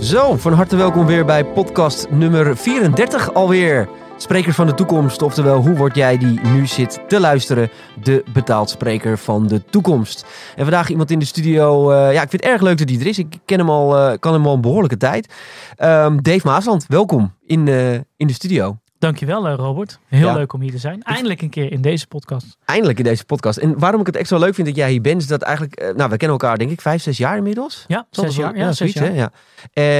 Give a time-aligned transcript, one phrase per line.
[0.00, 3.88] Zo, van harte welkom weer bij podcast nummer 34 alweer.
[4.16, 7.70] Sprekers van de toekomst, oftewel hoe word jij die nu zit te luisteren,
[8.02, 10.24] de betaald spreker van de toekomst.
[10.56, 12.98] En vandaag iemand in de studio, eh, ja ik vind het erg leuk dat hij
[12.98, 13.18] er is.
[13.18, 15.34] Ik ken hem al, eh, kan hem al een behoorlijke tijd.
[15.76, 18.76] Ehm, Dave Maasland, welkom in, eh, in de studio.
[19.04, 19.98] Dankjewel eh, Robert.
[20.08, 20.34] Heel Ja.
[20.34, 21.02] leuk om hier te zijn.
[21.02, 22.56] Eindelijk een keer in deze podcast.
[22.64, 23.58] Eindelijk in deze podcast.
[23.58, 25.86] En waarom ik het extra leuk vind dat jij hier bent, is dat eigenlijk, eh,
[25.94, 27.84] nou we kennen elkaar denk ik vijf, zes jaar inmiddels.
[27.88, 28.56] Ja, Zal zes jaar.
[28.56, 29.08] Ja, zes zoiets, jaar.
[29.08, 29.14] hè?
[29.14, 29.30] Ja.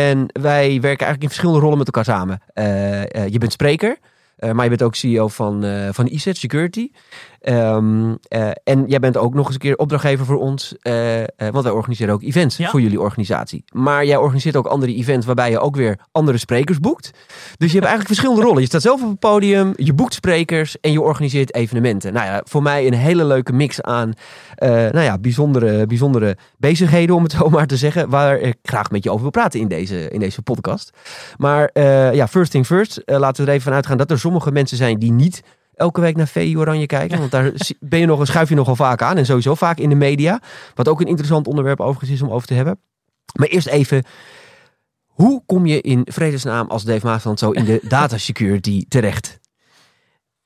[0.09, 2.40] En wij werken eigenlijk in verschillende rollen met elkaar samen.
[2.53, 3.99] Eh, je bent spreker,
[4.53, 6.90] maar je bent ook CEO van, eh van ESET Security.
[7.40, 11.26] Ehm, eh, en jij bent ook nog eens een keer opdrachtgever voor ons, eh, eh,
[11.36, 12.68] want wij organiseren ook events Ja.
[12.71, 13.64] voor jullie organisatie.
[13.72, 17.11] Maar jij organiseert ook andere events waarbij je ook weer andere sprekers boekt.
[17.57, 18.61] Dus je hebt eigenlijk verschillende rollen.
[18.61, 22.12] Je staat zelf op het podium, je boekt sprekers en je organiseert evenementen.
[22.12, 24.12] Nou ja, voor mij een hele leuke mix aan
[24.54, 28.09] eh, nou ja, bijzondere, bijzondere bezigheden, om het zo maar te zeggen.
[28.09, 30.90] Waar ik graag met je over wil praten in deze, in deze podcast.
[31.36, 32.97] Maar eh, ja, first thing first.
[32.97, 35.42] eh, laten we er even van uitgaan dat er sommige mensen zijn die niet
[35.75, 37.19] elke week naar VI Oranje kijken.
[37.19, 39.17] Want daar ben je nog, schuif je nogal vaak aan.
[39.17, 40.41] En sowieso vaak in de media.
[40.75, 42.78] Wat ook een interessant onderwerp overigens is om over te hebben.
[43.34, 44.05] Maar eerst even.
[45.06, 49.39] Hoe kom je in vredesnaam als Dave Maasland zo in de data security terecht?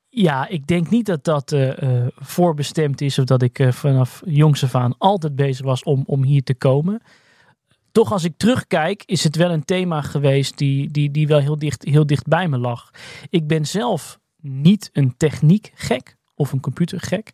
[0.09, 4.23] Ja, ik denk niet dat dat eh, eh, voorbestemd is of dat ik eh, vanaf
[4.25, 7.03] jongs af aan altijd bezig was om, om hier te komen.
[7.95, 11.59] Toch als ik terugkijk is het wel een thema geweest die, die, die wel heel
[11.59, 12.91] dicht, heel dicht bij me lag.
[13.29, 17.33] Ik ben zelf niet een techniekgek of een computergek.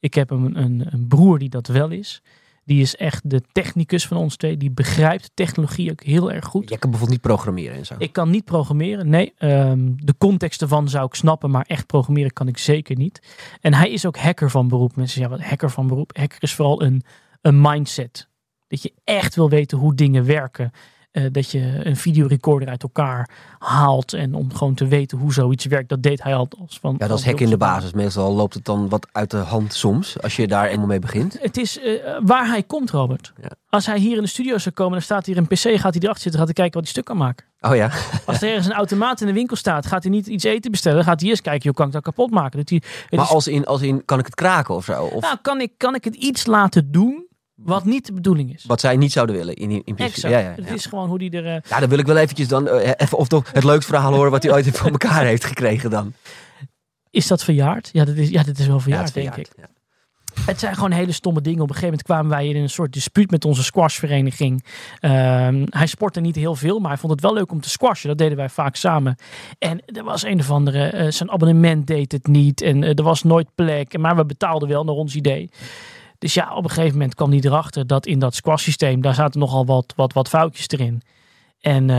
[0.00, 2.22] Ik heb een, een, een broer die dat wel is.
[2.64, 4.56] Die is echt de technicus van ons twee.
[4.56, 6.68] Die begrijpt technologie ook heel erg goed.
[6.68, 7.94] Jij kan bijvoorbeeld niet programmeren en zo.
[7.98, 9.08] Ik kan niet programmeren.
[9.08, 13.22] Nee, ehm, de context ervan zou ik snappen, maar echt programmeren kan ik zeker niet.
[13.60, 14.96] En hij is ook hacker van beroep.
[14.96, 16.16] Mensen zeggen, ja, wat hacker van beroep?
[16.16, 17.02] Hacker is vooral een,
[17.40, 18.28] een mindset.
[18.68, 20.72] Dat je echt wil weten hoe dingen werken.
[21.10, 24.12] Eh, dat je een videorecorder uit elkaar haalt.
[24.12, 25.88] En om gewoon te weten hoe zoiets werkt.
[25.88, 26.94] Dat deed hij al als van.
[26.98, 27.92] Ja, dat is hek in de basis.
[27.92, 31.38] Meestal loopt het dan wat uit de hand soms, als je daar eenmaal mee begint.
[31.40, 31.92] Het is eh,
[32.22, 33.32] waar hij komt, Robert.
[33.42, 33.48] Ja.
[33.68, 36.02] Als hij hier in de studio zou komen, dan staat hier een PC, gaat hij
[36.02, 37.46] erachter zitten, gaat hij kijken wat hij stuk kan maken.
[37.60, 37.90] Oh ja,
[38.26, 41.04] Als er ergens een automaat in de winkel staat, gaat hij niet iets eten bestellen.
[41.04, 42.58] Gaat hij eerst kijken, hoe kan ik dat kapot maken?
[42.58, 45.04] Dat hij, maar is- als in, als in, kan ik het kraken of zo?
[45.04, 47.26] Of nou, kan ik, kan ik het iets laten doen
[47.62, 48.64] wat niet de bedoeling is?
[48.66, 50.02] wat zij niet zouden willen in, in principe.
[50.02, 50.34] Exact.
[50.34, 51.46] Ja, ja, Het is gewoon hoe die er...
[51.46, 54.12] eh, ja, dan wil ik wel eventjes dan, eh, even, of toch het leukste verhaal
[54.14, 56.12] horen wat hij ooit voor elkaar heeft gekregen dan.
[57.10, 57.88] is dat verjaard?
[57.92, 59.48] Ja, dat is, ja, dat is wel verjaard, is denk ik.
[59.56, 59.68] ja.
[60.38, 61.62] Het zijn gewoon hele stomme dingen.
[61.62, 64.64] Op een gegeven moment kwamen wij in een soort dispuut met onze squashvereniging.
[65.00, 68.08] Ehm, hij sportte niet heel veel, maar hij vond het wel leuk om te squashen.
[68.08, 69.16] Dat deden wij vaak samen.
[69.58, 72.60] En er was een of andere, eh, zijn abonnement deed het niet.
[72.60, 73.98] En er was nooit plek.
[73.98, 75.50] Maar we betaalden wel naar ons idee.
[76.18, 79.14] Dus ja, op een gegeven moment kwam hij erachter dat in dat squash systeem, daar
[79.14, 81.02] zaten nogal wat, wat, wat foutjes erin.
[81.60, 81.96] En eh,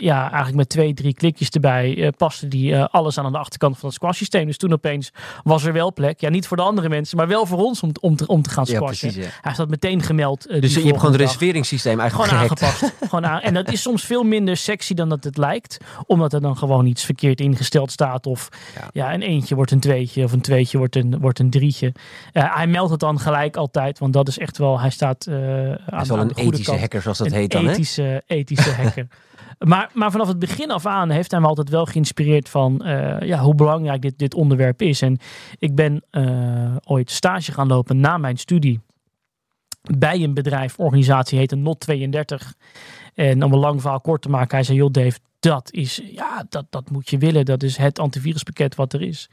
[0.00, 3.78] ja, eigenlijk met twee, drie klikjes erbij eh, paste die eh, alles aan de achterkant
[3.78, 4.46] van het squash systeem.
[4.46, 5.10] Dus toen opeens
[5.44, 6.20] was er wel plek.
[6.20, 8.50] Ja, niet voor de andere mensen, maar wel voor ons om, om, te, om te
[8.50, 9.08] gaan Ja, squashen.
[9.08, 9.24] precies.
[9.24, 9.38] Ja.
[9.42, 10.46] Hij staat meteen gemeld.
[10.60, 12.62] Dus je hebt gewoon het reserveringssysteem eigenlijk Gewoon gehackt.
[12.62, 12.94] aangepast.
[13.10, 13.40] gewoon aan.
[13.40, 15.78] En dat is soms veel minder sexy dan dat het lijkt.
[16.06, 18.26] Omdat er dan gewoon iets verkeerd ingesteld staat.
[18.26, 18.88] Of Ja.
[18.92, 20.24] ja, een eentje wordt een tweetje.
[20.24, 21.92] Of een tweetje wordt een, wordt een drietje.
[22.32, 23.98] Hij meldt het dan gelijk altijd.
[23.98, 24.80] Want dat is echt wel...
[24.80, 26.80] Hij staat aan, Hij is wel aan een ethische kant.
[26.80, 27.64] hacker zoals dat Een heet dan.
[27.64, 27.70] Hè?
[27.70, 28.70] ethische, ethische
[29.58, 33.28] Maar, maar vanaf het begin af aan heeft hij me altijd wel geïnspireerd van eh,
[33.28, 35.02] ja, hoe belangrijk dit, dit onderwerp is.
[35.02, 35.18] En
[35.58, 38.80] ik ben eh, ooit stage gaan lopen na mijn studie
[39.98, 42.54] bij een bedrijf, organisatie heette Not 32.
[43.14, 46.46] En om een lang verhaal kort te maken, hij zei, joh Dave, dat is, ja,
[46.48, 47.44] dat, dat moet je willen.
[47.44, 49.30] Dat is het antiviruspakket wat er is.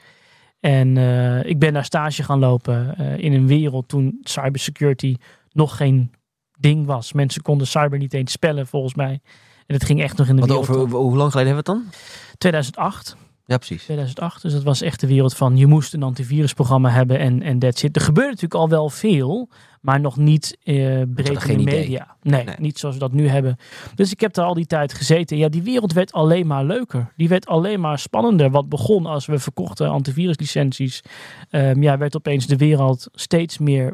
[0.60, 5.16] En eh, ik ben daar stage gaan lopen in een wereld toen cybersecurity
[5.52, 6.12] nog geen
[6.60, 7.14] ding was.
[7.14, 9.20] Mensen konden cyber niet eens spellen volgens mij.
[9.68, 11.82] En het ging echt nog in de Want wereld over, hoe lang geleden hebben we
[11.82, 12.02] het dan?
[12.38, 13.16] 2008.
[13.48, 13.84] Ja, precies.
[13.84, 14.42] 2008.
[14.42, 17.84] Dus dat was echt de wereld van je moest een antivirusprogramma hebben en, en that's
[17.84, 17.96] it.
[17.96, 19.50] Er gebeurde natuurlijk al wel veel,
[19.82, 22.16] maar nog niet eh breed in de media.
[22.22, 22.56] Nee, Nee.
[22.58, 23.58] niet zoals we dat nu hebben.
[23.96, 25.38] Dus ik heb daar al die tijd gezeten.
[25.38, 27.14] Ja, die wereld werd alleen maar leuker.
[27.16, 28.52] Die werd alleen maar spannender.
[28.52, 31.02] Wat begon als we verkochten antiviruslicenties.
[31.50, 33.94] Ehm, ja, werd opeens de wereld steeds meer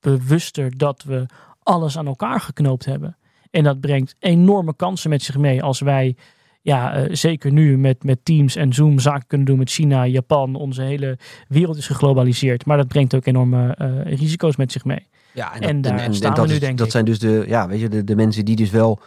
[0.00, 1.26] bewuster dat we
[1.70, 3.16] alles aan elkaar geknoopt hebben.
[3.50, 6.16] En dat brengt enorme kansen met zich mee als wij
[6.62, 10.54] ja, eh, zeker nu met, met Teams en Zoom zaken kunnen doen met China, Japan.
[10.54, 11.18] Onze hele
[11.48, 12.66] wereld is geglobaliseerd.
[12.66, 15.08] Maar dat brengt ook enorme eh, risico's met zich mee.
[15.34, 16.92] Ja, En daar staan we dat, nu, is- denk dat ik.
[16.92, 18.98] zijn dus de, ja, weet je, de, de mensen die dus wel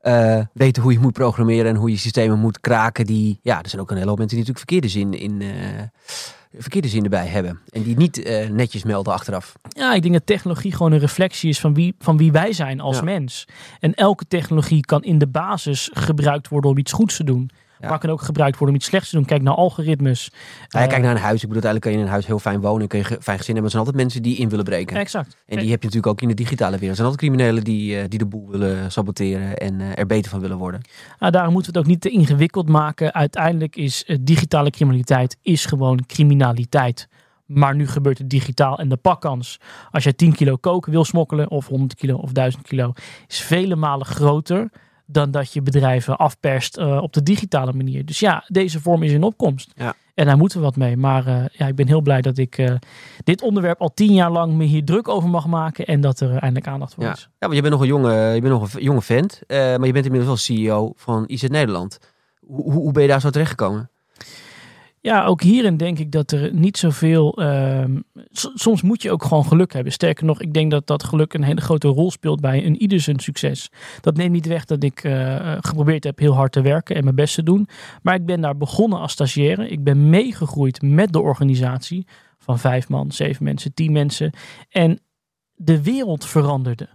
[0.00, 3.06] eh, weten hoe je moet programmeren en hoe je systemen moet kraken.
[3.06, 5.82] Die, ja, er zijn ook een hele hoop mensen die natuurlijk verkeerde zin in, eh,
[6.58, 7.60] verkeerde zin erbij hebben.
[7.68, 9.52] En die niet eh, netjes melden achteraf.
[9.68, 12.80] Ja, ik denk dat technologie gewoon een reflectie is van wie, van wie wij zijn
[12.80, 13.02] als Ja.
[13.02, 13.44] mens.
[13.80, 17.50] En elke technologie kan in de basis gebruikt worden om iets goeds te doen.
[17.82, 17.88] Ja.
[17.88, 19.24] Maar kan ook gebruikt worden om iets slechts te doen.
[19.24, 20.30] Kijk naar algoritmes.
[20.30, 21.42] Nou ja, Eh, kijk naar een huis.
[21.42, 22.88] Ik bedoel, uiteindelijk kan je in een huis heel fijn wonen.
[22.88, 23.54] Kun je fijn gezin hebben.
[23.54, 24.96] Maar er zijn altijd mensen die in willen breken.
[24.96, 25.36] Exact.
[25.46, 26.90] En die heb je natuurlijk ook in de digitale wereld.
[26.90, 29.56] Er zijn altijd criminelen die, eh, die de boel willen saboteren.
[29.56, 30.80] En eh, er beter van willen worden.
[31.18, 33.14] Nou, daarom moeten we het ook niet te ingewikkeld maken.
[33.14, 37.08] Uiteindelijk is digitale criminaliteit is gewoon criminaliteit.
[37.46, 39.60] Maar nu gebeurt het digitaal en de pakkans.
[39.90, 42.92] Als jij 10 kilo koken wil smokkelen, of 100 kilo of 1000 kilo,
[43.26, 44.70] is vele malen groter
[45.12, 48.04] dan dat je bedrijven afperst eh, op de digitale manier.
[48.04, 49.72] Dus ja, deze vorm is in opkomst.
[49.74, 49.94] Ja.
[50.14, 50.96] En daar moeten we wat mee.
[50.96, 52.74] Maar eh, ja, ik ben heel blij dat ik eh,
[53.24, 55.86] dit onderwerp al tien jaar lang me hier druk over mag maken.
[55.86, 57.12] En dat er eindelijk aandacht voor Ja.
[57.12, 57.20] is.
[57.20, 59.40] Ja, want je bent nog een jonge, je bent nog een jonge vent.
[59.48, 61.98] maar je bent inmiddels wel CEO van IZ Nederland.
[62.40, 63.90] Hoe, hoe, ben je daar zo terechtgekomen?
[65.04, 67.38] Ja, ook hierin denk ik dat er niet zoveel.
[68.30, 69.92] s- soms moet je ook gewoon geluk hebben.
[69.92, 73.00] Sterker nog, ik denk dat dat geluk een hele grote rol speelt bij een ieder
[73.00, 73.68] zijn succes.
[74.00, 77.16] Dat neemt niet weg dat ik eh, geprobeerd heb heel hard te werken en mijn
[77.16, 77.68] best te doen.
[78.02, 79.68] Maar ik ben daar begonnen als stagiaire.
[79.68, 82.06] Ik ben meegegroeid met de organisatie
[82.38, 84.32] van vijf man, zeven mensen, tien mensen.
[84.68, 85.00] En
[85.54, 86.88] de wereld veranderde.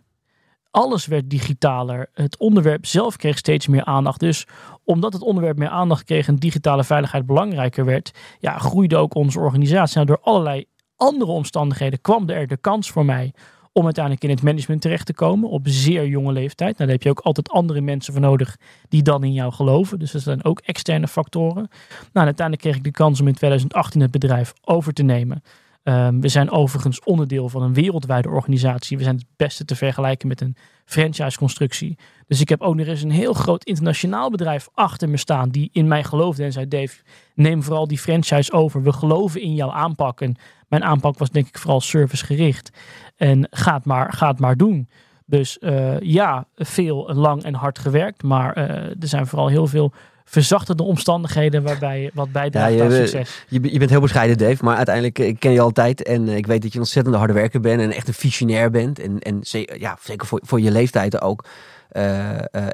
[0.71, 2.10] Alles werd digitaler.
[2.13, 4.19] Het onderwerp zelf kreeg steeds meer aandacht.
[4.19, 4.45] Dus
[4.88, 9.39] omdat het onderwerp meer aandacht kreeg en digitale veiligheid belangrijker werd, ja, groeide ook onze
[9.39, 9.95] organisatie.
[9.95, 13.34] Nou, door allerlei andere omstandigheden kwam er de kans voor mij
[13.72, 16.78] om uiteindelijk in het management terecht te komen op zeer jonge leeftijd.
[16.78, 18.57] Nou, daar heb je ook altijd andere mensen voor nodig
[18.89, 20.00] die dan in jou geloven.
[20.00, 21.68] Dus dat zijn ook externe factoren.
[22.13, 25.44] Nou, uiteindelijk kreeg ik de kans om in 2018 het bedrijf over te nemen.
[25.88, 28.98] Ehm, we zijn overigens onderdeel van een wereldwijde organisatie.
[28.98, 30.56] We zijn het beste te vergelijken met een
[30.86, 31.98] franchise-constructie.
[32.25, 35.69] Dus ik heb ook nog eens een heel groot internationaal bedrijf achter me staan die
[35.72, 37.01] in mij geloofde en zei: Dave,
[37.36, 38.84] neem vooral die franchise over.
[38.84, 40.22] We geloven in jouw aanpak.
[40.22, 40.36] En
[40.68, 42.72] mijn aanpak was denk ik vooral servicegericht.
[43.16, 44.89] En ga het maar, ga maar doen.
[45.25, 48.24] Dus eh, ja, veel lang en hard gewerkt.
[48.24, 49.94] Maar eh, er zijn vooral heel veel
[50.29, 53.44] verzachtende omstandigheden waarbij wat bijdraagt Ja, je- aan succes.
[53.47, 54.63] Je, je bent heel bescheiden, Dave.
[54.63, 56.03] Maar uiteindelijk, eh, ik ken je altijd.
[56.03, 57.81] En eh, ik weet dat je een ontzettende harde werker bent.
[57.81, 59.00] En echt een visionair bent.
[59.00, 59.39] En, en
[59.77, 61.45] ja, zeker voor, voor je leeftijd ook.
[61.89, 62.29] eh,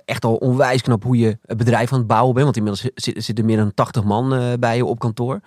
[0.06, 2.46] echt al onwijs knap hoe je het bedrijf aan het bouwen bent.
[2.46, 5.40] Want inmiddels zit- zitten meer dan 80 man bij je op kantoor.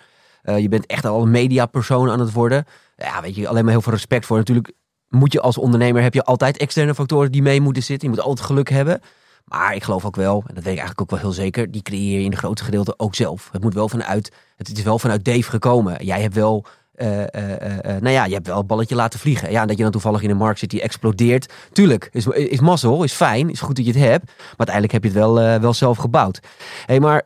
[0.57, 2.65] Je bent echt al een mediapersoon aan het worden.
[2.97, 4.37] Ja, weet je, alleen maar heel veel respect voor.
[4.37, 4.73] Natuurlijk
[5.09, 8.09] moet je als ondernemer, heb je altijd externe factoren die mee moeten zitten.
[8.09, 9.01] Je moet altijd geluk hebben.
[9.47, 11.83] Maar ik geloof ook wel, en dat weet ik eigenlijk ook wel heel zeker, die
[11.83, 13.49] creëer je in de grootste gedeelte ook zelf.
[13.53, 16.05] Het moet wel vanuit, het is wel vanuit Dave gekomen.
[16.05, 19.51] Jij hebt wel, eh, eh, eh, nou ja, je hebt wel het balletje laten vliegen.
[19.51, 21.53] Ja, en dat je dan toevallig in een markt zit die explodeert.
[21.73, 24.27] Tuurlijk, is, is mazzel, is fijn, is goed dat je het hebt.
[24.27, 26.41] Maar uiteindelijk heb je het wel, wel zelf gebouwd.
[26.87, 27.23] hey, maar,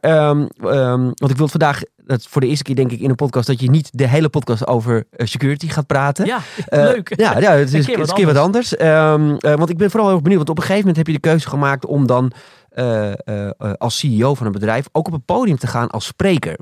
[1.15, 3.47] want ik wil vandaag, dat is voor de eerste keer denk ik in een podcast,
[3.47, 6.27] dat je niet de hele podcast over eh, security gaat praten.
[6.27, 7.13] Ja, Eh, leuk.
[7.17, 8.77] Ja, ja het is Een keer wat keer, keer wat anders.
[8.77, 10.47] Ehm, eh, want ik ben vooral heel erg benieuwd.
[10.47, 12.33] Want op een gegeven moment heb je de keuze gemaakt om dan
[13.79, 16.59] als CEO van een bedrijf ook op het podium te gaan als spreker.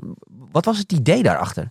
[0.51, 1.69] Wat was het idee daarachter?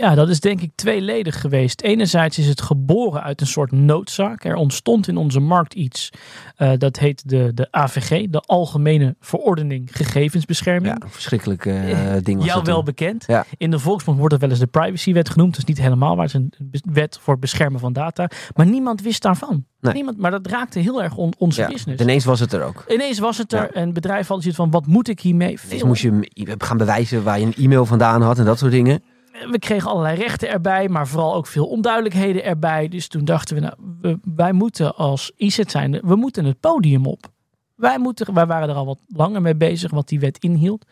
[0.00, 1.80] Ja, dat is denk ik tweeledig geweest.
[1.80, 4.44] Enerzijds is het geboren uit een soort noodzaak.
[4.44, 6.10] Er ontstond in onze markt iets.
[6.56, 10.96] eh, dat heet de, de AVG, de Algemene Verordening Gegevensbescherming.
[11.02, 11.74] Ja, verschrikkelijk eh,
[12.22, 12.84] ding was Jou wel toen.
[12.84, 13.24] bekend.
[13.26, 13.44] Ja.
[13.56, 15.50] In de volksmond wordt het wel eens de privacywet genoemd.
[15.50, 16.24] Dat is niet helemaal waar.
[16.24, 16.34] Het
[16.70, 18.28] is een wet voor het beschermen van data.
[18.54, 19.64] Maar niemand wist daarvan.
[19.80, 19.92] Nee.
[19.94, 22.02] Niemand, maar dat raakte heel erg on- onze Ja, business.
[22.02, 22.84] ineens was het er ook.
[22.88, 23.62] Ineens was het er.
[23.62, 23.70] Ja.
[23.70, 25.60] En bedrijf had zoiets van, wat moet ik hiermee?
[25.60, 26.28] Veel moest je
[26.58, 29.02] gaan bewijzen waar je een e-mail vandaan had en dat soort dingen.
[29.50, 32.88] We kregen allerlei rechten erbij, maar vooral ook veel onduidelijkheden erbij.
[32.88, 37.06] Dus toen dachten we, nou, we- wij moeten als IZ zijnde, we moeten het podium
[37.06, 37.26] op.
[37.74, 40.84] Wij, moeten, wij waren er al wat langer mee bezig, wat die wet inhield.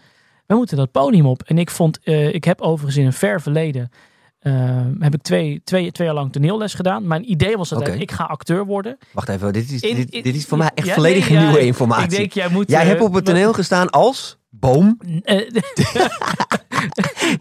[0.46, 1.42] Wij moeten dat podium op.
[1.42, 3.90] En ik vond, eh, ik heb overigens in een ver verleden,
[4.38, 4.52] eh,
[4.98, 7.06] heb ik twee, twee, twee jaar lang toneelles gedaan.
[7.06, 8.98] Mijn idee was dat ik ga acteur worden.
[9.12, 12.04] Wacht even, dit is, In- dit, is voor mij echt Ja, volledig nee, nieuwe informatie.
[12.04, 12.70] Ik denk, jij moet...
[12.70, 14.98] Jij eh, hebt op het toneel gestaan als boom.
[15.22, 15.50] Eh,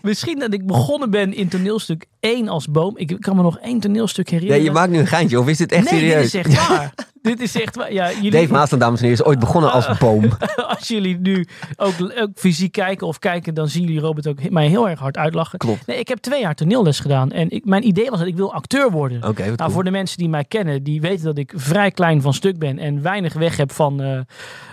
[0.01, 2.97] Misschien dat ik begonnen ben in toneelstuk 1 als boom.
[2.97, 4.57] Ik kan me nog één toneelstuk herinneren.
[4.57, 6.31] Nee, je maakt nu een geintje, of is dit echt nee, serieus?
[6.31, 6.93] dit is echt waar.
[7.27, 7.79] dit is echt.
[7.89, 10.29] Ja, jullie, Dave Maasland, dames en heren, is ooit begonnen als boom.
[10.77, 14.67] als jullie nu ook, ook fysiek kijken of kijken, dan zien jullie Robert ook mij
[14.67, 15.60] heel erg hard uitlachen.
[15.60, 15.88] Klopt.
[15.88, 17.31] Nee, ik heb twee jaar toneelles gedaan.
[17.31, 19.17] En ik, mijn idee was dat ik wil acteur worden.
[19.17, 19.69] Oké, wat Nou, cool.
[19.69, 22.79] voor de mensen die mij kennen, die weten dat ik vrij klein van stuk ben
[22.79, 24.25] en weinig weg heb van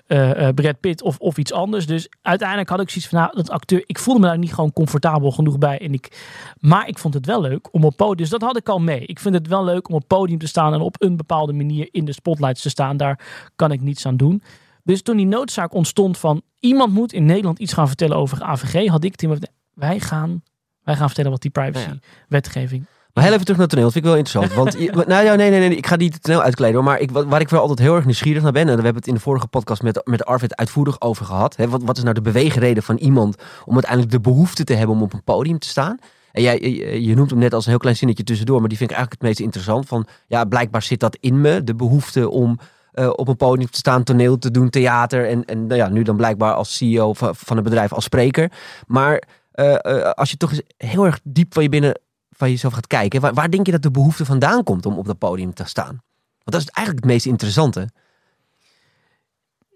[0.06, 1.86] eh, Brad Pitt of, of iets anders.
[1.86, 4.72] Dus uiteindelijk had ik zoiets van, nou, dat acteur, ik voelde me daar niet gewoon
[4.72, 5.78] comfortabel genoeg bij.
[5.78, 8.68] En ik, maar ik vond het wel leuk om op podium, dus dat had ik
[8.68, 9.00] al mee.
[9.00, 11.88] Ik vind het wel leuk om op podium te staan en op een bepaalde manier
[11.90, 12.12] in de
[12.44, 12.96] spotlights te staan.
[12.96, 13.18] Daar
[13.56, 14.42] kan ik niets aan doen.
[14.82, 18.88] Dus toen die noodzaak ontstond van iemand moet in Nederland iets gaan vertellen over AVG,
[18.88, 19.38] had ik Tim,
[19.74, 20.42] wij gaan
[20.82, 22.86] Wij gaan vertellen wat die privacy-wetgeving...
[23.12, 23.92] Maar heel even terug naar het toneel.
[23.92, 24.74] Dat vind ik wel interessant.
[24.94, 25.76] Want, nou ja, nee, nee, nee.
[25.76, 26.74] Ik ga niet het toneel uitkleden.
[26.74, 26.84] hoor.
[26.84, 28.60] Maar ik, waar ik wel altijd heel erg nieuwsgierig naar ben.
[28.60, 31.56] En daar hebben we het in de vorige podcast met, met Arvid uitvoerig over gehad.
[31.56, 34.96] Hè, wat, wat is nou de beweegreden van iemand om uiteindelijk de behoefte te hebben
[34.96, 35.98] om op een podium te staan?
[36.34, 36.58] En jij,
[37.00, 38.60] je, noemt hem net als een heel klein zinnetje tussendoor.
[38.60, 39.86] Maar die vind ik eigenlijk het meest interessant.
[39.86, 41.64] Van ja, blijkbaar zit dat in me.
[41.64, 42.58] De behoefte om
[42.92, 45.28] eh, op een podium te staan, toneel te doen, theater.
[45.28, 48.52] En, en nou ja, nu dan blijkbaar als CEO van, van een bedrijf, als spreker.
[48.86, 52.00] Maar eh, eh, als je toch eens heel erg diep van je binnen
[52.30, 55.06] van jezelf gaat kijken, waar, waar denk je dat de behoefte vandaan komt om op
[55.06, 56.02] dat podium te staan?
[56.44, 57.88] Want dat is eigenlijk het meest interessante.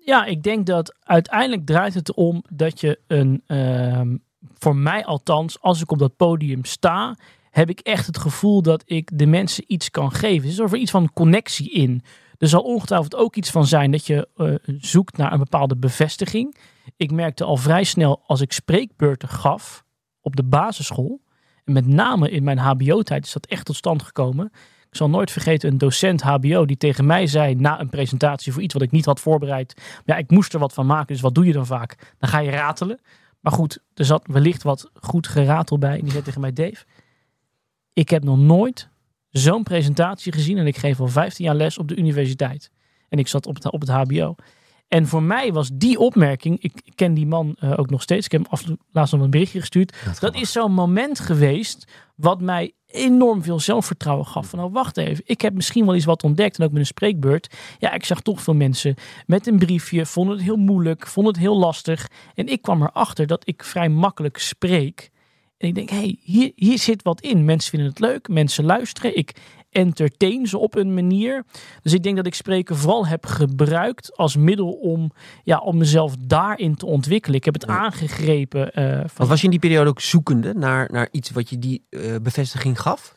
[0.04, 4.16] Ja, ik denk dat uiteindelijk draait het erom dat je een, ehm,
[4.58, 7.16] voor mij althans, als ik op dat podium sta,
[7.50, 10.44] heb ik echt het gevoel dat ik de mensen iets kan geven.
[10.44, 12.02] Er is over iets van connectie in.
[12.38, 16.56] Er zal ongetwijfeld ook iets van zijn dat je eh, zoekt naar een bepaalde bevestiging.
[16.96, 19.84] Ik merkte al vrij snel als ik spreekbeurten gaf
[20.20, 21.20] op de basisschool.
[21.64, 24.50] En met name in mijn HBO-tijd is dat echt tot stand gekomen.
[24.90, 28.62] Ik zal nooit vergeten een docent HBO die tegen mij zei na een presentatie voor
[28.62, 29.82] iets wat ik niet had voorbereid.
[30.04, 32.14] Ja, ik moest er wat van maken, dus wat doe je dan vaak?
[32.18, 33.00] Dan ga je ratelen.
[33.40, 35.94] Maar goed, er zat wellicht wat goed geratel bij.
[35.94, 36.84] En die zei tegen mij, Dave,
[37.92, 38.88] ik heb nog nooit
[39.30, 40.58] zo'n presentatie gezien.
[40.58, 42.70] En ik geef al 15 jaar les op de universiteit.
[43.08, 44.34] En ik zat op het, op het HBO.
[44.88, 48.24] En voor mij was die opmerking, ik ken die man eh, ook nog steeds.
[48.24, 49.96] Ik heb hem af, laatst nog een berichtje gestuurd.
[50.20, 54.48] Dat is zo'n moment geweest wat mij enorm veel zelfvertrouwen gaf.
[54.48, 56.58] Van nou, wacht even, ik heb misschien wel iets wat ontdekt.
[56.58, 57.56] En ook met een spreekbeurt.
[57.78, 58.94] Ja, ik zag toch veel mensen
[59.26, 62.08] met een briefje, vonden het heel moeilijk, vonden het heel lastig.
[62.34, 65.10] En ik kwam erachter dat ik vrij makkelijk spreek.
[65.58, 67.44] En ik denk, hé, hey, hier, hier zit wat in.
[67.44, 69.16] Mensen vinden het leuk, mensen luisteren.
[69.16, 69.34] Ik
[69.70, 71.44] entertain ze op een manier.
[71.82, 75.10] Dus ik denk dat ik spreken vooral heb gebruikt als middel om,
[75.44, 77.36] ja, om mezelf daarin te ontwikkelen.
[77.36, 77.78] Ik heb het Ja.
[77.78, 78.70] aangegrepen.
[79.16, 82.14] Want was je in die periode ook zoekende naar, naar iets wat je die eh,
[82.22, 83.16] bevestiging gaf?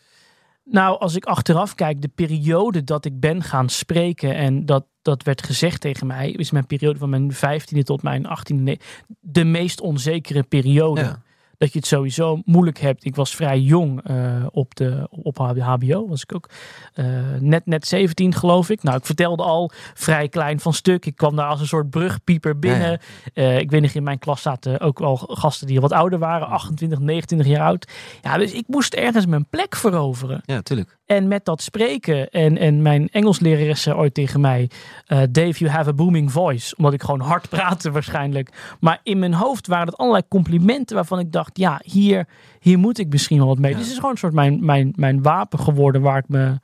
[0.63, 5.24] Nou, als ik achteraf kijk, de periode dat ik ben gaan spreken en dat, dat
[5.24, 8.79] werd gezegd tegen mij, is mijn periode van mijn 15e tot mijn 18e, nee,
[9.20, 11.01] de meest onzekere periode.
[11.01, 11.22] Ja.
[11.62, 13.06] Dat je het sowieso moeilijk hebt.
[13.06, 16.50] Ik was vrij jong eh, op, de, op HBO, was ik ook
[16.94, 17.06] eh,
[17.39, 18.84] net, net 17 geloof ik.
[18.84, 21.06] Nou, ik vertelde al vrij klein van stuk.
[21.06, 22.91] Ik kwam daar als een soort brugpieper binnen.
[22.91, 23.00] Ja,
[23.34, 26.48] Eh, ik weet nog, in mijn klas zaten ook wel gasten die wat ouder waren,
[26.48, 27.91] 28, 29 jaar oud.
[28.22, 30.41] Ja, dus ik moest ergens mijn plek veroveren.
[30.46, 31.00] Ja, tuurlijk.
[31.12, 34.70] En met dat spreken en, en mijn Engelslerares zei ooit tegen mij...
[35.06, 36.75] eh, Dave, you have a booming voice.
[36.75, 38.75] Omdat ik gewoon hard praatte waarschijnlijk.
[38.80, 41.58] Maar in mijn hoofd waren het allerlei complimenten waarvan ik dacht...
[41.58, 42.27] Ja, hier,
[42.60, 43.72] hier moet ik misschien wel wat mee.
[43.72, 43.77] Ja.
[43.77, 46.60] Dus het is gewoon een soort mijn, mijn, mijn wapen geworden waar ik me...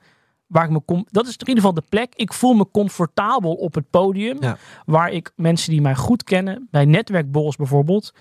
[0.46, 2.14] Waar ik me kom, dat is in ieder geval de plek.
[2.14, 4.36] Ik voel me comfortabel op het podium.
[4.40, 4.56] Ja.
[4.86, 8.14] Waar ik mensen die mij goed kennen, bij netwerkborrels bijvoorbeeld,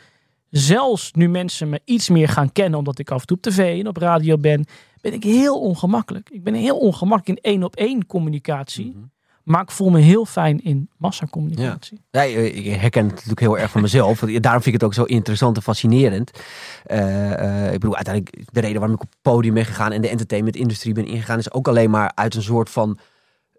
[0.50, 3.80] zelfs nu mensen me iets meer gaan kennen, omdat ik af en toe op tv
[3.80, 4.66] en op radio ben,
[5.02, 6.30] ben ik heel ongemakkelijk.
[6.30, 8.92] Ik ben heel ongemakkelijk in één op één communicatie.
[8.96, 9.06] Mhm.
[9.44, 12.02] Maar ik voel me heel fijn in massacommunicatie.
[12.12, 14.20] Ja, eh, ik herken het natuurlijk heel erg van mezelf.
[14.20, 16.32] Daarom vind ik het ook zo interessant en fascinerend.
[16.86, 20.02] Eh, eh, ik bedoel, uiteindelijk de reden waarom ik op het podium ben gegaan en
[20.02, 22.98] de entertainment-industrie ben ingegaan, is ook alleen maar uit een soort van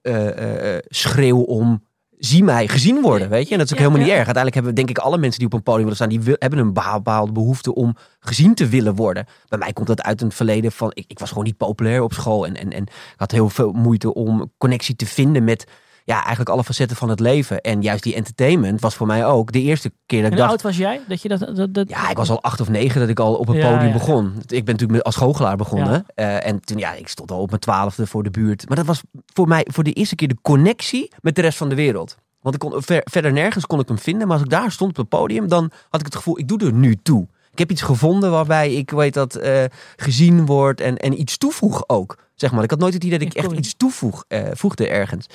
[0.02, 1.82] eh, schreeuw om
[2.18, 3.52] zie mij gezien worden, weet je.
[3.52, 4.26] En dat is ook Ja, helemaal niet erg.
[4.26, 6.58] Uiteindelijk hebben denk ik alle mensen die op een podium willen staan, die wil- hebben
[6.58, 9.26] een bepaalde behoefte om gezien te willen worden.
[9.48, 12.12] Bij mij komt dat uit een verleden van, ik, ik was gewoon niet populair op
[12.12, 15.66] school en, en, en ik had heel veel moeite om connectie te vinden met
[16.08, 17.60] ja, eigenlijk alle facetten van het leven.
[17.60, 20.50] En juist die entertainment was voor mij ook de eerste keer dat ik hoe dacht...
[20.50, 21.00] oud was jij?
[21.08, 21.88] Dat je dat, dat, dat...
[21.88, 23.92] Ja, ik was al acht of negen dat ik al op het Ja, podium ja.
[23.92, 24.26] begon.
[24.36, 26.04] Ik ben natuurlijk met- als goochelaar begonnen.
[26.14, 28.68] Eh, en toen, ja, ik stond al op mijn twaalfde voor de buurt.
[28.68, 31.68] Maar dat was voor mij voor de eerste keer de connectie met de rest van
[31.68, 32.16] de wereld.
[32.40, 34.26] Want ik kon, ver- verder nergens kon ik hem vinden.
[34.28, 36.58] Maar als ik daar stond op het podium, dan had ik het gevoel, ik doe
[36.60, 37.26] er nu toe.
[37.52, 39.64] Ik heb iets gevonden waarbij ik, weet dat, eh,
[39.96, 42.18] gezien word en, en iets toevoeg ook.
[42.40, 42.62] Zeg maar.
[42.62, 45.26] Ik had nooit het idee dat ik echt iets toevoeg, eh, voegde ergens.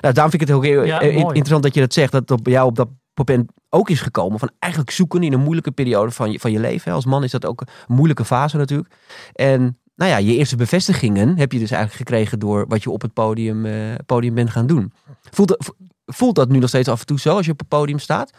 [0.00, 2.12] Nou, daarom vind ik het heel Ja, eh, interessant dat je dat zegt.
[2.12, 4.38] Dat het op jou op dat moment ook is gekomen.
[4.38, 6.92] Van eigenlijk zoeken in een moeilijke periode van je, van je leven.
[6.92, 8.94] Als man is dat ook een moeilijke fase natuurlijk.
[9.32, 13.02] En nou ja, je eerste bevestigingen heb je dus eigenlijk gekregen door wat je op
[13.02, 13.72] het podium, eh,
[14.06, 14.92] podium bent gaan doen.
[15.30, 15.74] Voelt, dat-
[16.06, 18.30] voelt dat nu nog steeds af en toe zo als je op het podium staat?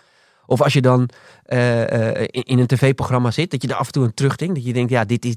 [0.46, 1.10] Of als je dan
[1.44, 4.56] eh, in, in een tv-programma zit, dat je er af en toe aan terugdenkt.
[4.56, 5.36] Dat je denkt, ja, dit, is,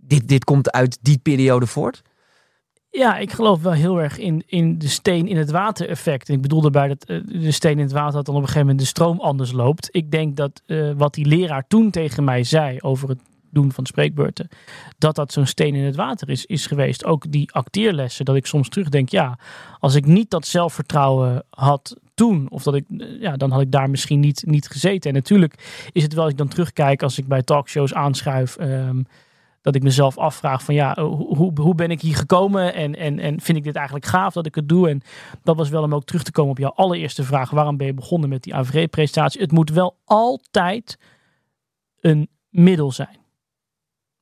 [0.00, 2.02] dit, dit komt uit die periode voort.
[2.90, 6.28] Ja, ik geloof wel heel erg in, in de steen in het water effect.
[6.28, 8.66] Ik bedoel daarbij dat eh, de steen in het water dat dan op een gegeven
[8.66, 9.88] moment de stroom anders loopt.
[9.90, 13.86] Ik denk dat eh, wat die leraar toen tegen mij zei over het doen van
[13.86, 14.48] spreekbeurten,
[14.98, 17.04] dat dat zo'n steen in het water is, is geweest.
[17.04, 19.38] Ook die acteerlessen, dat ik soms terugdenk, ja,
[19.78, 22.84] als ik niet dat zelfvertrouwen had toen, of dat ik,
[23.20, 25.10] ja, dan had ik daar misschien niet, niet gezeten.
[25.10, 29.02] En natuurlijk is het wel, als ik dan terugkijk, als ik bij talkshows aanschuif, ehm,
[29.68, 33.40] dat ik mezelf afvraag van ja, hoe, hoe ben ik hier gekomen en, en, en
[33.40, 34.88] vind ik dit eigenlijk gaaf dat ik het doe?
[34.88, 35.00] En
[35.42, 37.50] dat was wel om ook terug te komen op jouw allereerste vraag.
[37.50, 39.40] Waarom ben je begonnen met die AVG-presentatie?
[39.40, 40.98] Het moet wel altijd
[42.00, 43.18] een middel zijn.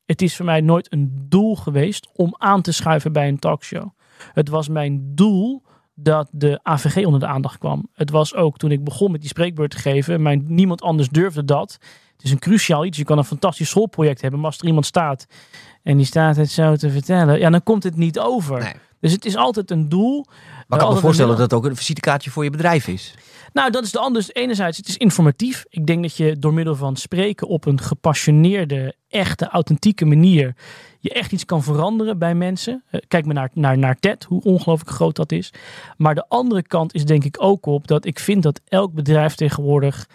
[0.05, 3.88] Het is voor mij nooit een doel geweest om aan te schuiven bij een talkshow.
[4.33, 5.62] Het was mijn doel
[5.95, 7.88] dat de AVG onder de aandacht kwam.
[7.93, 11.45] Het was ook toen ik begon met die spreekbeurt te geven, mijn, niemand anders durfde
[11.45, 11.79] dat.
[12.26, 12.99] Is een cruciaal iets.
[12.99, 15.26] Je kan een fantastisch schoolproject hebben, maar als er iemand staat
[15.83, 18.59] en die staat het zo te vertellen, ja, dan komt het niet over.
[18.59, 18.73] Nee.
[19.00, 20.25] Dus het is altijd een doel.
[20.68, 23.14] Maar ik kan me voorstellen dat het ook een visitekaartje voor je bedrijf is.
[23.52, 24.33] Nou, dat is de andere.
[24.33, 25.64] Enerzijds, het is informatief.
[25.68, 30.54] Ik denk dat je door middel van spreken op een gepassioneerde, echte, authentieke manier
[31.00, 32.83] je echt iets kan veranderen bij mensen.
[32.90, 35.52] Eh, kijk maar naar, naar, naar TED, hoe ongelooflijk groot dat is.
[35.97, 39.35] Maar de andere kant is denk ik ook op dat ik vind dat elk bedrijf
[39.35, 40.06] tegenwoordig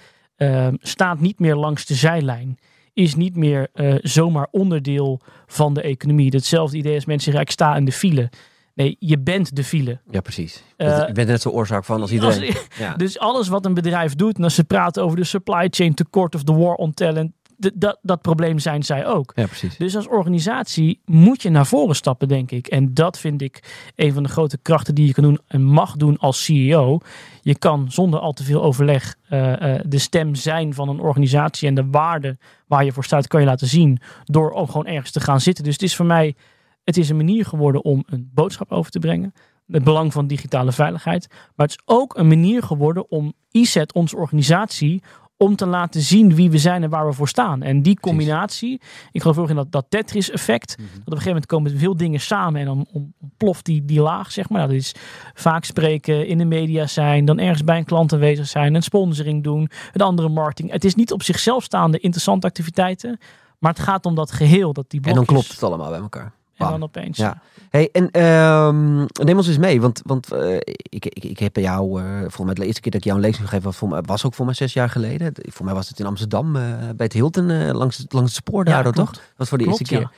[0.42, 2.60] uh, staat niet meer langs de zijlijn.
[2.94, 6.30] Is niet meer uh, zomaar onderdeel van de economie.
[6.30, 8.30] Hetzelfde idee als mensen zeggen, ik sta in de file.
[8.74, 10.00] Nee, je bent de file.
[10.10, 10.64] Ja, precies.
[10.78, 12.48] Uh, je bent er net zo oorzaak van als iedereen.
[12.48, 12.94] Als, ja.
[12.96, 16.36] Dus alles wat een bedrijf doet, en als ze praten over de supply chain tekort
[16.36, 17.32] of de war on talent,
[17.76, 19.32] dat, dat probleem zijn zij ook.
[19.36, 19.78] Ja, precies.
[19.78, 22.68] Dus als organisatie moet je naar voren stappen, denk ik.
[22.68, 25.96] En dat vind ik een van de grote krachten die je kan doen en mag
[25.96, 27.00] doen als CEO.
[27.42, 31.68] Je kan zonder al te veel overleg uh, uh, de stem zijn van een organisatie
[31.68, 32.38] en de waarde
[32.68, 35.64] waar je voor staat, kan je laten zien door ook gewoon ergens te gaan zitten.
[35.64, 36.36] Dus het is voor mij,
[36.84, 39.34] het is een manier geworden om een boodschap over te brengen.
[39.68, 41.28] Het belang van digitale veiligheid.
[41.30, 45.04] Maar het is ook een manier geworden om ISET, onze organisatie,
[45.42, 47.62] om te laten zien wie we zijn en waar we voor staan.
[47.62, 48.82] En die combinatie,
[49.12, 50.78] ik geloof ook in dat, dat Tetris-effect.
[50.78, 50.94] Mm -hmm.
[50.94, 54.32] Dat op een gegeven moment komen veel dingen samen en dan ontploft die, die laag,
[54.32, 54.60] zeg maar.
[54.60, 54.96] Nou, dat is
[55.34, 59.44] vaak spreken, in de media zijn, dan ergens bij een klant aanwezig zijn, een sponsoring
[59.44, 60.72] doen, een andere marketing.
[60.72, 63.20] Het is niet op zichzelf staande interessante activiteiten,
[63.60, 65.22] maar het gaat om dat geheel, dat die blokjes...
[65.22, 66.34] En dan klopt het allemaal bij elkaar.
[66.66, 67.18] En dan opeens.
[67.18, 67.42] Ja.
[67.70, 71.64] Hey, en um, neem ons eens mee, want, want uh, ik, ik, ik heb bij
[71.64, 73.90] jou, uh, volgens mij de eerste keer dat ik jou een lezing gegeven was, voor
[73.90, 75.34] mij, was ook voor mij zes jaar geleden.
[75.36, 78.86] Voor mij was het in Amsterdam, uh, bij het Hilton, langs, langs het spoor daar,
[78.86, 79.12] ja, toch?
[79.12, 80.12] Dat was voor de klopt, eerste keer.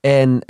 [0.00, 0.10] Ja.
[0.10, 0.42] En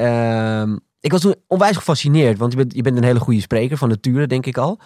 [0.70, 3.76] uh, ik was toen onwijs gefascineerd, want je bent, je bent een hele goede spreker
[3.76, 4.80] van nature, denk ik al.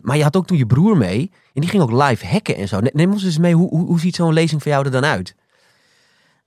[0.00, 2.68] maar je had ook toen je broer mee en die ging ook live hacken en
[2.68, 2.80] zo.
[2.92, 5.34] Neem ons eens mee, hoe, hoe, hoe ziet zo'n lezing voor jou er dan uit?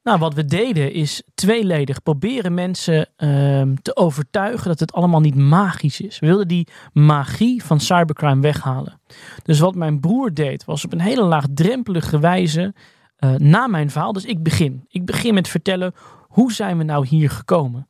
[0.08, 5.36] Nou, wat we deden is tweeledig proberen mensen um, te overtuigen dat het allemaal niet
[5.36, 6.20] magisch is.
[6.20, 9.02] We wilden die magie van cybercrime weghalen.
[9.44, 12.74] Dus wat mijn broer deed, was op een hele laagdrempelige wijze
[13.20, 14.14] uh, na mijn verhaal.
[14.14, 14.86] Dus ik begin.
[14.88, 15.94] Ik begin met vertellen,
[16.28, 17.88] hoe zijn we nou hier gekomen?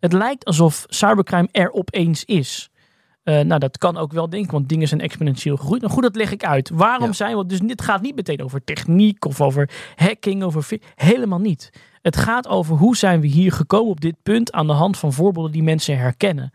[0.00, 2.70] Het lijkt alsof cybercrime er opeens is.
[3.24, 5.80] Uh, nou, dat kan ook wel, denk ik, want dingen zijn exponentieel gegroeid.
[5.80, 6.70] Nou goed, dat leg ik uit.
[6.70, 7.12] Waarom ja.
[7.12, 7.46] zijn we...
[7.46, 10.78] Dus dit gaat niet meteen over techniek of over hacking, over...
[10.94, 11.70] Helemaal niet.
[12.02, 15.12] Het gaat over hoe zijn we hier gekomen op dit punt aan de hand van
[15.12, 16.52] voorbeelden die mensen herkennen.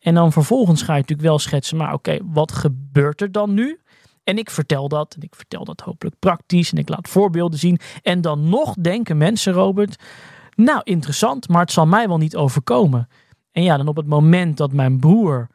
[0.00, 3.54] En dan vervolgens ga je natuurlijk wel schetsen, maar oké, okay, wat gebeurt er dan
[3.54, 3.80] nu?
[4.24, 7.78] En ik vertel dat, en ik vertel dat hopelijk praktisch, en ik laat voorbeelden zien.
[8.02, 10.02] En dan nog denken mensen, Robert,
[10.54, 13.08] nou interessant, maar het zal mij wel niet overkomen.
[13.52, 15.48] En ja, dan op het moment dat mijn broer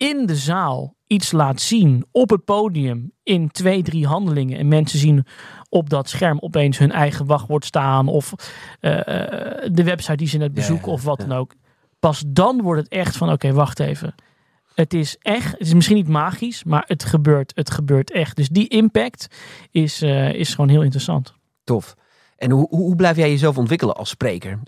[0.00, 4.98] in de zaal iets laat zien op het podium in twee, drie handelingen en mensen
[4.98, 5.26] zien
[5.68, 8.30] op dat scherm opeens hun eigen wachtwoord staan of
[8.80, 8.92] uh,
[9.72, 11.26] de website die ze net bezoeken ja, of wat ja.
[11.26, 11.54] dan ook.
[11.98, 14.14] Pas dan wordt het echt van oké, okay, wacht even.
[14.74, 18.36] Het is echt, het is misschien niet magisch, maar het gebeurt, het gebeurt echt.
[18.36, 19.26] Dus die impact
[19.70, 21.34] is, uh, is gewoon heel interessant.
[21.64, 21.94] Tof.
[22.36, 24.60] En hoe, hoe blijf jij jezelf ontwikkelen als spreker?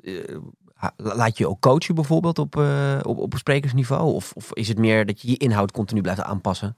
[0.97, 4.13] Laat je ook coachen bijvoorbeeld op, uh, op, op sprekersniveau?
[4.13, 6.77] Of, of is het meer dat je je inhoud continu blijft aanpassen?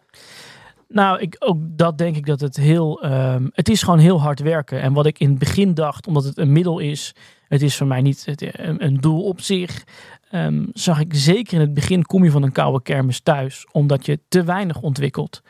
[0.88, 3.04] Nou, ik, ook dat denk ik dat het heel.
[3.04, 4.80] Um, het is gewoon heel hard werken.
[4.80, 7.14] En wat ik in het begin dacht, omdat het een middel is.
[7.48, 9.84] Het is voor mij niet een, doel op zich.
[10.32, 13.66] Um, zag ik zeker in het begin kom je van een koude kermis thuis.
[13.72, 15.42] Omdat je te weinig ontwikkelt.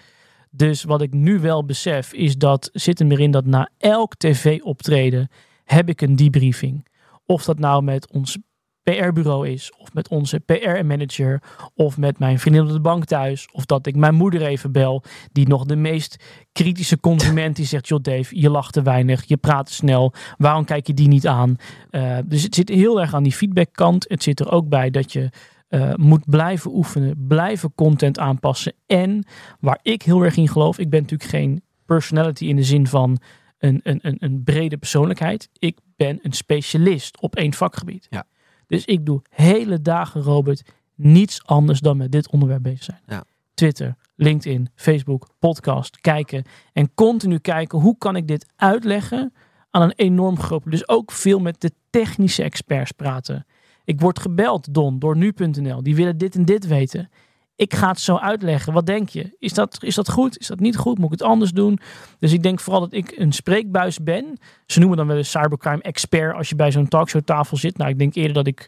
[0.50, 4.14] Dus wat ik nu wel besef is dat zit er meer in dat na elk
[4.16, 5.28] tv-optreden
[5.64, 6.86] heb ik een debriefing.
[7.26, 8.38] Of dat nou met ons
[8.84, 11.42] PR-bureau is, of met onze PR-manager,
[11.74, 15.02] of met mijn vriendin op de bank thuis, of dat ik mijn moeder even bel,
[15.32, 19.36] die nog de meest kritische consument die zegt, joh Dave, je lacht te weinig, je
[19.36, 21.56] praat te snel, waarom kijk je die niet aan?
[21.90, 24.04] Uh, dus het zit heel erg aan die feedbackkant.
[24.08, 25.30] Het zit er ook bij dat je
[25.68, 29.26] uh, moet blijven oefenen, blijven content aanpassen en
[29.60, 33.18] waar ik heel erg in geloof, ik ben natuurlijk geen personality in de zin van
[33.64, 35.48] een, een, een, een brede persoonlijkheid.
[35.58, 38.06] Ik ben een specialist op één vakgebied.
[38.10, 38.24] Ja.
[38.66, 40.62] Dus ik doe hele dagen, Robert,
[40.94, 43.00] niets anders dan met dit onderwerp bezig zijn.
[43.06, 43.24] Ja.
[43.54, 46.44] Twitter, LinkedIn, Facebook, podcast, kijken.
[46.72, 49.32] En continu kijken, hoe kan ik dit uitleggen
[49.70, 50.64] aan een enorm groep.
[50.70, 53.46] Dus ook veel met de technische experts praten.
[53.84, 55.82] Ik word gebeld, Don, door nu.nl.
[55.82, 57.10] Die willen dit en dit weten.
[57.56, 58.72] Ik ga het zo uitleggen.
[58.72, 59.36] Wat denk je?
[59.38, 60.38] Is dat, is dat goed?
[60.38, 60.96] Is dat niet goed?
[60.98, 61.78] Moet ik het anders doen?
[62.18, 64.38] Dus ik denk vooral dat ik een spreekbuis ben.
[64.66, 67.76] Ze noemen dan wel een cybercrime expert als je bij zo'n talkshowtafel zit.
[67.76, 68.66] Nou, ik denk eerder dat ik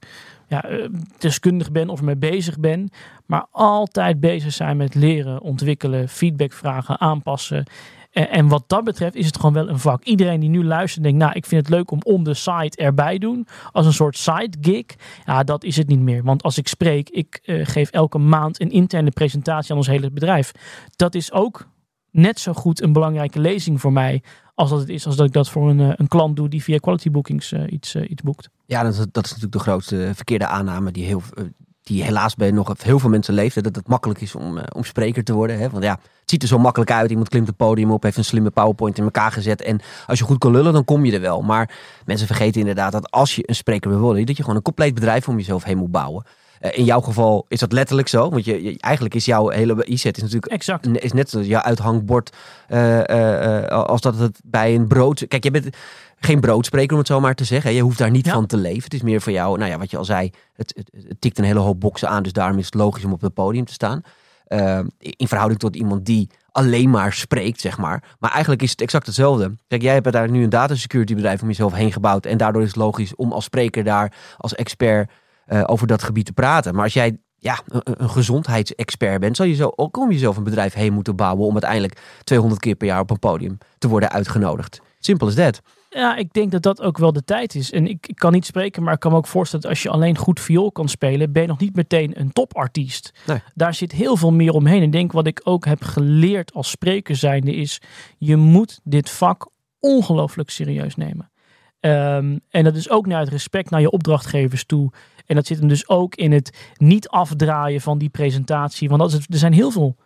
[0.49, 2.91] ja, eh, deskundig ben of ermee bezig ben.
[3.27, 7.65] Maar altijd bezig zijn met leren, ontwikkelen, feedback vragen, aanpassen.
[8.25, 10.05] En, wat dat betreft is het gewoon wel een vak.
[10.05, 13.19] Iedereen die nu luistert denkt, nou, ik vind het leuk om on the site erbij
[13.19, 13.47] doen.
[13.73, 14.85] Als een soort side gig.
[15.25, 16.23] Ja, dat is het niet meer.
[16.23, 20.11] Want als ik spreek, ik eh, geef elke maand een interne presentatie aan ons hele
[20.11, 20.53] bedrijf.
[20.97, 21.69] Dat is ook
[22.11, 24.23] net zo goed een belangrijke lezing voor mij.
[24.55, 26.63] Als dat het is als dat ik dat voor een, eh, een klant doe die
[26.63, 28.49] via quality bookings eh, iets, iets boekt.
[28.67, 31.23] Ja, dat, is- dat is natuurlijk de grootste verkeerde aanname die, heel,
[31.87, 33.63] die helaas bij nog heel veel mensen leeft.
[33.65, 35.59] Dat het makkelijk is om, eh, om spreker te worden.
[35.59, 35.71] Hè?
[35.71, 37.11] Want ja, het ziet er zo makkelijk uit.
[37.11, 39.63] Iemand klimt het podium op, heeft een slimme PowerPoint in elkaar gezet.
[39.63, 41.43] En als je goed kan lullen, dan kom je er wel.
[41.43, 41.71] Maar
[42.05, 44.95] mensen vergeten inderdaad dat als je een spreker wil worden, dat je gewoon een compleet
[44.95, 46.25] bedrijf om jezelf heen moet bouwen.
[46.61, 48.31] Eh, in jouw geval is dat letterlijk zo.
[48.31, 50.87] Want je, je- eigenlijk is jouw hele IZ is natuurlijk Exact.
[51.03, 52.33] is net zoals jouw uithangbord
[52.69, 55.27] eh, als dat het bij een brood...
[55.29, 55.69] Kijk, je bent
[56.17, 57.73] geen broodspreker om het zo maar te zeggen.
[57.73, 58.33] Je hoeft daar niet Ja.
[58.33, 58.83] van te leven.
[58.83, 61.39] Het is meer voor jou, nou ja, wat je al zei, het, het, het tikt
[61.39, 62.23] een hele hoop boksen aan.
[62.23, 64.01] Dus daarom is het logisch om op het podium te staan.
[64.47, 68.17] Eh, in verhouding tot iemand die alleen maar spreekt, zeg maar.
[68.19, 69.55] Maar eigenlijk is het exact hetzelfde.
[69.69, 72.27] Kijk, jij hebt daar nu een datasecurity bedrijf om jezelf heen gebouwd.
[72.27, 75.11] En daardoor is het logisch om als spreker daar, als expert,
[75.47, 76.75] eh, over dat gebied te praten.
[76.75, 80.45] Maar als jij ja, een, een gezondheidsexpert bent, zal je zo ook om jezelf een
[80.45, 84.11] bedrijf heen moeten bouwen om uiteindelijk 200 keer per jaar op een podium te worden
[84.11, 84.81] uitgenodigd.
[84.99, 85.61] Simpel as that.
[85.97, 87.73] Ja, ik denk dat dat ook wel de tijd is.
[87.73, 89.89] En ik, ik kan niet spreken, maar ik kan me ook voorstellen dat als je
[89.91, 93.13] alleen goed viool kan spelen, ben je nog niet meteen een topartiest.
[93.27, 93.39] Nee.
[93.55, 94.83] Daar zit heel veel meer omheen.
[94.83, 97.81] En denk wat ik ook heb geleerd als spreker zijnde is,
[98.19, 99.49] je moet dit vak
[99.81, 101.31] ongelooflijk serieus nemen.
[101.81, 104.93] Ehm, en dat is ook naar het respect naar je opdrachtgevers toe.
[105.27, 108.89] En dat zit hem dus ook in het niet afdraaien van die presentatie.
[108.89, 109.97] Want dat is het- er zijn heel veel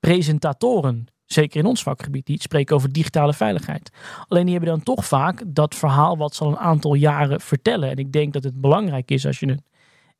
[0.00, 3.90] presentatoren, zeker in ons vakgebied, die spreken over digitale veiligheid.
[4.28, 7.90] Alleen die hebben dan toch vaak dat verhaal wat ze al een aantal jaren vertellen.
[7.90, 9.64] En ik denk dat het belangrijk is als je een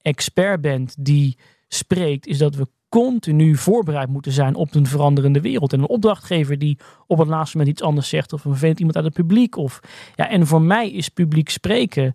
[0.03, 1.39] expert bent die
[1.69, 5.73] spreekt, is dat we continu voorbereid moeten zijn op een veranderende wereld.
[5.73, 8.97] En een opdrachtgever die op het laatste moment iets anders zegt, of een vervelend iemand
[8.97, 9.57] uit het publiek.
[9.57, 9.81] Of,
[10.15, 12.13] ja, en voor mij is publiek spreken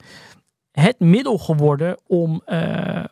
[0.71, 3.03] het middel geworden om eh,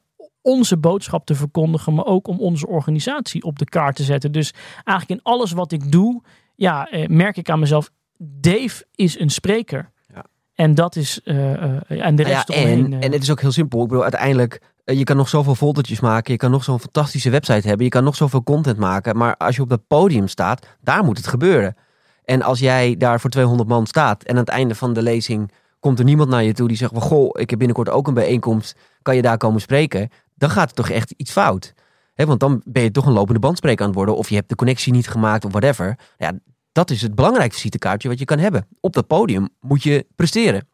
[0.47, 4.31] onze boodschap te verkondigen, maar ook om onze organisatie op de kaart te zetten.
[4.31, 6.21] Dus eigenlijk in alles wat ik doe,
[6.55, 9.91] ja, eh, merk ik aan mezelf, Dave is een spreker.
[10.13, 10.25] Ja.
[10.53, 13.41] En dat is, eh, eh, en de Nou rest ja, en, en het is ook
[13.41, 13.81] heel simpel.
[13.81, 16.31] Ik bedoel, uiteindelijk, je kan nog zoveel foldertjes maken.
[16.31, 17.85] Je kan nog zo'n fantastische website hebben.
[17.85, 19.17] Je kan nog zoveel content maken.
[19.17, 21.75] Maar als je op dat podium staat, daar moet het gebeuren.
[22.23, 25.51] En als jij daar voor 200 man staat en aan het einde van de lezing
[25.79, 28.13] komt er niemand naar je toe die zegt, well, goh, ik heb binnenkort ook een
[28.13, 28.75] bijeenkomst.
[29.01, 30.09] Kan je daar komen spreken?
[30.37, 31.73] Dan gaat er toch echt iets fout.
[32.13, 34.15] Hè, want dan ben je toch een lopende bandspreker aan het worden.
[34.17, 35.99] Of je hebt de connectie niet gemaakt of whatever.
[36.17, 36.39] Ja,
[36.71, 38.67] dat is het belangrijkste visitekaartje wat je kan hebben.
[38.79, 40.67] Op dat podium moet je presteren.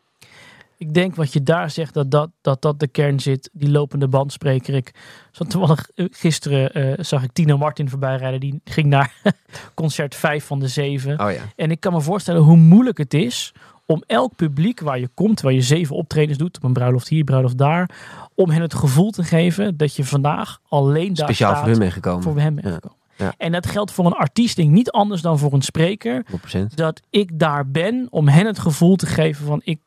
[0.77, 3.49] Ik denk wat je daar zegt, dat dat, dat, dat de kern zit.
[3.53, 4.73] Die lopende bandspreker.
[4.73, 4.93] Ik
[5.31, 8.39] zat toevallig eh, gisteren eh, zag ik Tino Martin voorbij rijden.
[8.39, 9.13] Die ging naar
[9.73, 11.19] concert 5 van de 7.
[11.19, 11.41] Oh ja.
[11.55, 13.53] En ik kan me voorstellen hoe moeilijk het is
[13.85, 17.23] om elk publiek waar je komt, waar je zeven optredens doet, op een bruiloft hier,
[17.23, 17.89] bruiloft daar,
[18.35, 21.79] om hen het gevoel te geven dat je vandaag alleen daar Speciaal staat voor hun
[21.79, 22.23] meegekomen.
[22.23, 22.97] voor hem bent gekomen.
[23.15, 23.33] Ja.
[23.37, 26.25] En dat geldt voor een artiest, denk ik, niet anders dan voor een spreker.
[26.57, 26.65] 100%.
[26.75, 29.79] Dat ik daar ben om hen het gevoel te geven van ik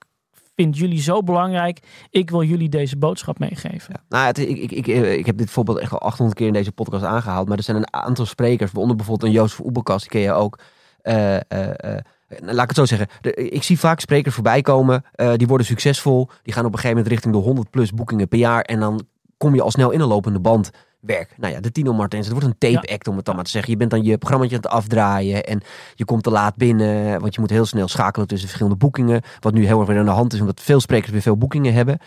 [0.54, 1.80] vind jullie zo belangrijk.
[2.10, 3.94] Ik wil jullie deze boodschap meegeven.
[3.94, 4.00] Ja.
[4.08, 6.52] Nou, het, ik, ik, ik, eh, ik heb dit voorbeeld echt al 800 keer in
[6.52, 7.48] deze podcast aangehaald.
[7.48, 10.58] Maar er zijn een aantal sprekers, waaronder bijvoorbeeld een Jozef Oebekas, die ken je ook.
[11.02, 13.08] Eh, eh, laat ik het zo zeggen.
[13.34, 15.04] Ik zie vaak sprekers voorbij komen.
[15.12, 16.28] eh, die worden succesvol.
[16.42, 18.62] Die gaan op een gegeven moment richting de 100 plus boekingen per jaar.
[18.62, 20.70] En dan kom je al snel in een lopende band.
[21.00, 21.34] Werk.
[21.36, 22.26] Nou ja, de Tino Martens.
[22.26, 23.72] Het wordt een tape act om het dan maar te zeggen.
[23.72, 25.44] Je bent dan je programmaatje aan het afdraaien.
[25.44, 25.60] En
[25.94, 27.20] je komt te laat binnen.
[27.20, 29.22] Want je moet heel snel schakelen tussen verschillende boekingen.
[29.40, 30.40] Wat nu heel erg weer aan de hand is.
[30.40, 31.98] Omdat veel sprekers weer veel boekingen hebben.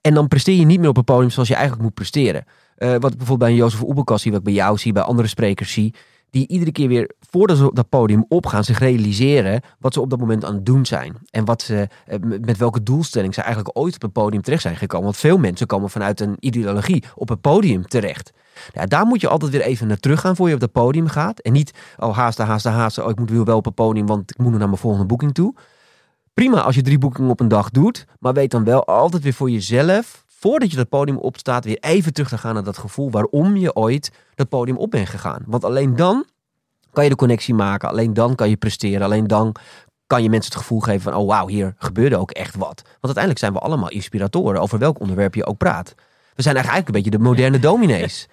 [0.00, 2.44] En dan presteer je niet meer op het podium zoals je eigenlijk moet presteren.
[2.76, 5.02] Eh, wat ik bijvoorbeeld bij een Jozef Oebelkas zie, wat ik bij jou zie, bij
[5.02, 5.94] andere sprekers zie.
[6.30, 10.10] die iedere keer weer, voordat ze op dat podium opgaan, zich realiseren wat ze op
[10.10, 11.16] dat moment aan het doen zijn.
[11.30, 14.76] En wat ze, eh, met welke doelstelling ze eigenlijk ooit op het podium terecht zijn
[14.76, 15.04] gekomen.
[15.04, 18.32] Want veel mensen komen vanuit een ideologie op het podium terecht.
[18.72, 21.08] Ja, daar moet je altijd weer even naar terug gaan voor je op dat podium
[21.08, 21.40] gaat.
[21.40, 23.04] En niet, oh haasten, haasten, haasten.
[23.04, 25.34] Oh, ik moet wel op het podium, want ik moet nog naar mijn volgende boeking
[25.34, 25.54] toe.
[26.34, 28.06] Prima als je drie boekingen op een dag doet.
[28.18, 32.12] Maar weet dan wel altijd weer voor jezelf, voordat je dat podium opstaat, weer even
[32.12, 35.42] terug te gaan naar dat gevoel waarom je ooit dat podium op bent gegaan.
[35.46, 36.24] Want alleen dan
[36.92, 37.88] kan je de connectie maken.
[37.88, 39.02] Alleen dan kan je presteren.
[39.02, 39.54] Alleen dan
[40.06, 42.82] kan je mensen het gevoel geven van, oh wauw, hier gebeurde ook echt wat.
[42.82, 45.94] Want uiteindelijk zijn we allemaal inspiratoren over welk onderwerp je ook praat.
[46.34, 48.28] We zijn eigenlijk een beetje de moderne dominees.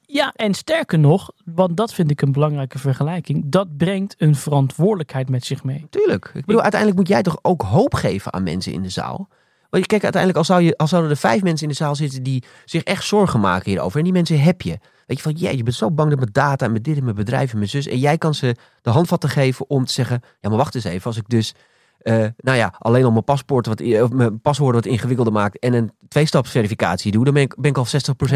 [0.00, 5.28] Ja, en sterker nog, want dat vind ik een belangrijke vergelijking, dat brengt een verantwoordelijkheid
[5.28, 5.86] met zich mee.
[5.90, 6.30] Tuurlijk.
[6.34, 9.28] Ik bedoel, uiteindelijk moet jij toch ook hoop geven aan mensen in de zaal.
[9.76, 12.22] Want kijk, uiteindelijk, als, zou je, als zouden er vijf mensen in de zaal zitten
[12.22, 13.98] die zich echt zorgen maken hierover.
[13.98, 14.78] En die mensen heb je.
[15.06, 17.04] Weet je van, ja, je bent zo bang dat mijn data en met dit en
[17.04, 17.86] mijn bedrijf en mijn zus.
[17.86, 21.04] En jij kan ze de handvatten geven om te zeggen, ja, maar wacht eens even.
[21.04, 21.54] Als ik dus
[22.02, 23.80] uh, nou ja, alleen al mijn, paspoort wat,
[24.12, 27.88] mijn wat ingewikkelder maakt en een tweestapsverificatie doe, dan ben ik, ben ik al 60%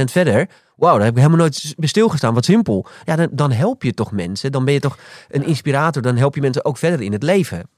[0.05, 0.49] verder.
[0.81, 2.35] Wauw, daar heb ik helemaal nooit stilgestaan.
[2.35, 2.87] Wat simpel.
[3.05, 4.53] Ja, dan, dan help je toch mensen.
[4.53, 6.03] Dan ben je toch een inspirator.
[6.03, 7.69] Dan help je mensen ook verder in het leven.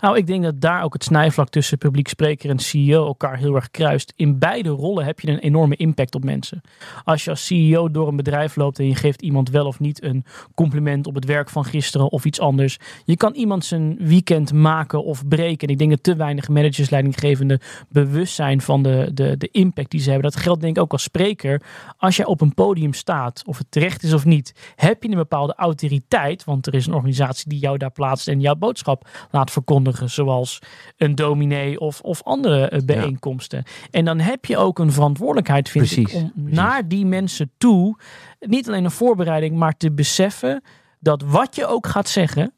[0.00, 3.54] Nou, ik denk dat daar ook het snijvlak tussen publiek spreker en CEO elkaar heel
[3.54, 4.12] erg kruist.
[4.16, 6.60] In beide rollen heb je een enorme impact op mensen.
[7.04, 10.02] Als je als CEO door een bedrijf loopt en je geeft iemand wel of niet
[10.02, 12.78] een compliment op het werk van gisteren of iets anders.
[13.04, 15.66] Je kan iemand zijn weekend maken of breken.
[15.66, 19.90] En ik denk dat te weinig managers, leidinggevenden bewust zijn van de, de, de impact
[19.90, 20.30] die ze hebben.
[20.30, 21.62] Dat geldt denk ik ook als spreker.
[21.96, 25.14] Als je op een podium staat, of het terecht is of niet, heb je een
[25.14, 26.44] bepaalde autoriteit.
[26.44, 30.58] Want er is een organisatie die jou daar plaatst en jouw boodschap laat verkondigen zoals
[30.96, 33.64] een dominee of, of andere eh, bijeenkomsten.
[33.90, 37.96] En dan heb je ook een verantwoordelijkheid, vind precies, ik, om naar die mensen toe,
[38.40, 40.62] niet alleen een voorbereiding, maar te beseffen
[41.00, 42.52] dat wat je ook gaat zeggen,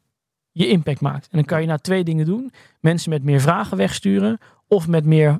[0.51, 1.23] je impact maakt.
[1.23, 5.05] En dan kan je nou twee dingen doen: mensen met meer vragen wegsturen of met
[5.05, 5.39] meer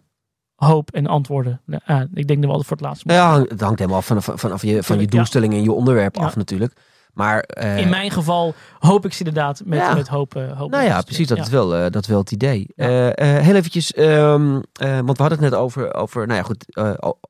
[0.56, 1.62] hoop en antwoorden.
[1.68, 3.13] Uh, ik denk dat we altijd voor het laatste.
[3.13, 6.18] Ja, het hangt helemaal af van, van, van, je, van je doelstelling en je onderwerp
[6.18, 6.74] af natuurlijk.
[7.15, 9.94] Maar, uh, in mijn geval hoop ik ze inderdaad met, ja.
[9.94, 10.72] met hoop, uh, hoop.
[10.72, 11.28] Nou ja, precies.
[11.28, 11.44] Dat, ja.
[11.44, 12.68] Is wel, uh, dat is wel het idee.
[12.76, 16.65] heel eventjes, um, want we hadden het net over, over, nou ja, goed,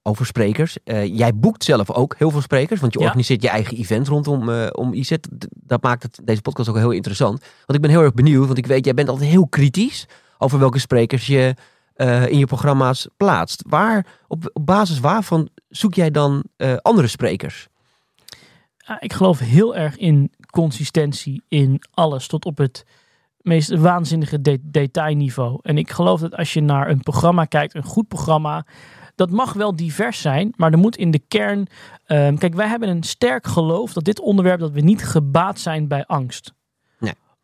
[0.03, 0.77] over sprekers.
[1.03, 4.93] jij boekt zelf ook heel veel sprekers, want je organiseert je eigen event rondom om
[4.93, 5.15] IZ.
[5.49, 7.39] Dat maakt het, deze podcast ook heel interessant.
[7.39, 10.07] Want ik ben heel erg benieuwd, want ik weet, jij bent altijd heel kritisch
[10.37, 11.55] over welke sprekers je
[12.29, 13.63] in je programma's plaatst.
[13.67, 16.43] Waar, op, basis waarvan zoek jij dan
[16.81, 17.67] andere sprekers?
[18.99, 22.85] ik geloof heel erg in consistentie in alles, tot op het
[23.45, 25.59] meest waanzinnige de detailniveau.
[25.61, 28.65] En ik geloof dat als je naar een programma kijkt, een goed programma,
[29.15, 31.67] dat mag wel divers zijn, maar er moet in de kern.
[32.07, 35.87] Um, kijk, wij hebben een sterk geloof dat dit onderwerp dat we niet gebaat zijn
[35.87, 36.53] bij angst.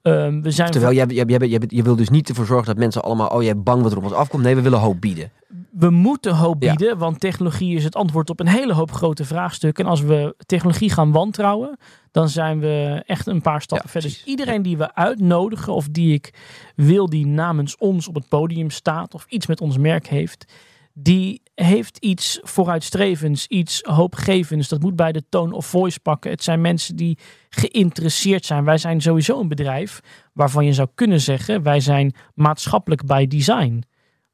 [0.03, 2.77] Um, we zijn Terwijl jij, jij, jij, jij, je wil dus niet ervoor zorgen dat
[2.77, 4.43] mensen allemaal, oh jij bang wat er op ons afkomt.
[4.43, 5.31] Nee, we willen hoop bieden.
[5.71, 9.83] We moeten hoop bieden, want technologie is het antwoord op een hele hoop grote vraagstukken.
[9.83, 11.77] En als we technologie gaan wantrouwen,
[12.11, 14.09] dan zijn we echt een paar stappen verder.
[14.09, 16.33] Dus iedereen die we uitnodigen of die ik
[16.75, 20.53] wil die namens ons op het podium staat of iets met ons merk heeft,
[20.93, 24.67] die heeft iets vooruitstrevends, iets hoopgevends.
[24.67, 26.31] Dat moet bij de tone of voice pakken.
[26.31, 27.17] Het zijn mensen die
[27.49, 28.63] geïnteresseerd zijn.
[28.63, 29.99] Wij zijn sowieso een bedrijf
[30.33, 33.83] waarvan je zou kunnen zeggen: wij zijn maatschappelijk bij design.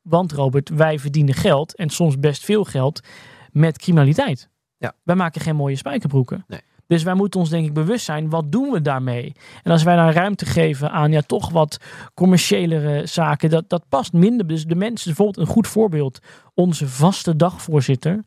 [0.01, 2.99] Want Robert, wij verdienen geld en soms best veel geld
[3.51, 4.49] met criminaliteit.
[4.77, 4.93] Ja.
[5.03, 6.43] Wij maken geen mooie spijkerbroeken.
[6.47, 6.61] Nee.
[6.87, 9.33] Dus wij moeten ons denk ik bewust zijn, wat doen we daarmee?
[9.63, 11.77] En als wij dan ruimte geven aan ja, toch wat
[12.13, 14.47] commerciëlere zaken, dat, dat past minder.
[14.47, 16.19] Dus de mensen, bijvoorbeeld een goed voorbeeld,
[16.53, 18.23] onze vaste dagvoorzitter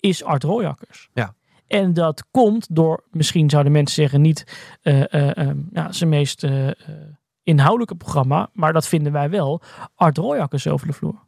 [0.00, 1.08] is Art Royakkers.
[1.12, 1.34] Ja.
[1.66, 6.68] En dat komt door, misschien zouden mensen zeggen, niet uh, uh, ja, zijn meest uh,
[7.42, 9.62] inhoudelijke programma, maar dat vinden wij wel,
[9.94, 11.26] Art Royakkers over de vloer.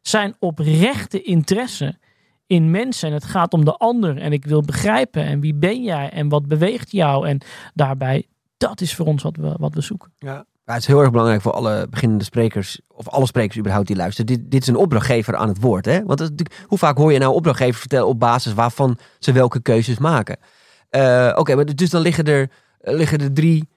[0.00, 1.98] Zijn oprechte interesse
[2.46, 3.08] in mensen.
[3.08, 4.18] En het gaat om de ander.
[4.18, 5.24] En ik wil begrijpen.
[5.24, 6.10] En wie ben jij?
[6.10, 7.28] En wat beweegt jou?
[7.28, 7.40] En
[7.74, 8.26] daarbij,
[8.56, 10.12] dat is voor ons wat we, wat we zoeken.
[10.18, 10.44] Ja.
[10.64, 14.26] het is heel erg belangrijk voor alle beginnende sprekers, of alle sprekers überhaupt die luisteren.
[14.26, 15.84] Dit, dit is een opdrachtgever aan het woord.
[15.84, 16.04] Hè?
[16.04, 16.30] Want
[16.66, 20.38] hoe vaak hoor je nou opdrachtgevers vertellen op basis waarvan ze welke keuzes maken?
[20.90, 23.68] Uh, Oké, maar dus dan liggen er, liggen er drie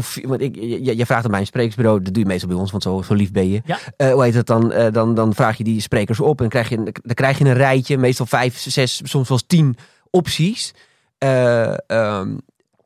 [0.00, 0.28] profiel.
[0.28, 2.82] Want ik, je, je, vraagt aan mijn sprekersbureau, dat doe je meestal bij ons, want
[2.82, 3.62] zo, zo lief ben je.
[3.64, 3.78] Ja.
[3.96, 4.72] Uh, hoe heet het dan?
[4.72, 5.14] Uh, dan?
[5.14, 8.26] Dan vraag je die sprekers op en krijg je, dan krijg je een rijtje, meestal
[8.26, 9.76] vijf, zes, soms wel tien
[10.10, 10.74] opties.
[11.18, 12.40] Uh, um,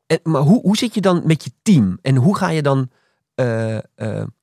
[0.07, 1.99] en, maar hoe, hoe zit je dan met je team?
[2.01, 2.89] En hoe ga je dan.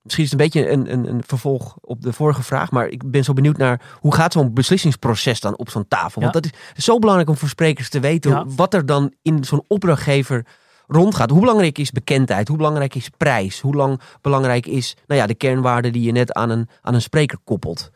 [0.02, 3.11] misschien is het een beetje een, een, een, vervolg op de vorige vraag, maar ik
[3.11, 6.20] ben zo benieuwd naar hoe gaat zo'n beslissingsproces dan op zo'n tafel?
[6.20, 9.64] Want dat is zo belangrijk om voor sprekers te weten wat er dan in zo'n
[9.68, 10.44] opdrachtgever
[10.87, 11.31] rondgaat.
[11.31, 12.49] Hoe belangrijk is bekendheid?
[12.49, 13.61] Hoe belangrijk is prijs?
[13.61, 17.03] Hoe lang belangrijk is nou ja, de kernwaarde die je net aan een, aan een
[17.03, 17.90] spreker koppelt?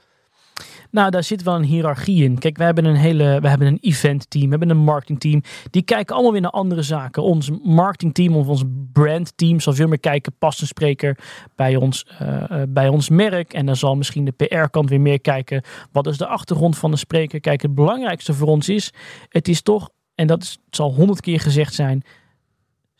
[0.90, 2.38] Nou, daar zit wel een hiërarchie in.
[2.38, 5.42] Kijk, we hebben een hele, we hebben een event team, we hebben een marketing team.
[5.70, 7.22] Die kijken allemaal weer naar andere zaken.
[7.22, 11.18] Ons marketing team of ons brand team zal veel meer kijken, past een spreker
[11.54, 13.52] bij ons, uh, bij ons merk.
[13.52, 16.96] En dan zal misschien de PR-kant weer meer kijken, wat is de achtergrond van de
[16.96, 17.40] spreker.
[17.40, 18.92] Kijk, het belangrijkste voor ons is,
[19.28, 22.02] het is toch, en dat is, zal honderd keer gezegd zijn,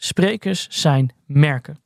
[0.02, 1.78] sprekers zijn merken.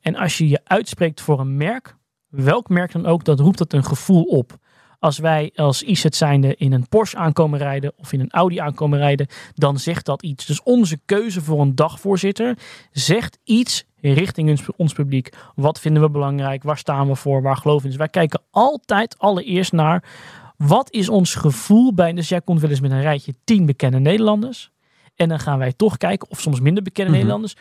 [0.00, 1.96] En als je je uitspreekt voor een merk,
[2.28, 4.58] welk merk dan ook, dat roept dat een gevoel op
[5.04, 8.98] als wij als IZ zijnde in een Porsche aankomen rijden of in een Audi aankomen
[8.98, 10.46] rijden, dan zegt dat iets.
[10.46, 12.58] Dus onze keuze voor een dagvoorzitter
[12.90, 15.32] zegt iets richting ons, ons publiek.
[15.54, 16.62] Wat vinden we belangrijk?
[16.62, 17.42] Waar staan we voor?
[17.42, 17.90] Waar geloven we in?
[17.90, 20.04] Dus wij kijken altijd allereerst naar
[20.56, 22.12] wat is ons gevoel bij.
[22.12, 24.72] Dus jij komt wel eens met een rijtje tien bekende Nederlanders.
[25.16, 27.18] En dan gaan wij toch kijken, of soms minder bekende mhm.
[27.18, 27.56] Nederlanders.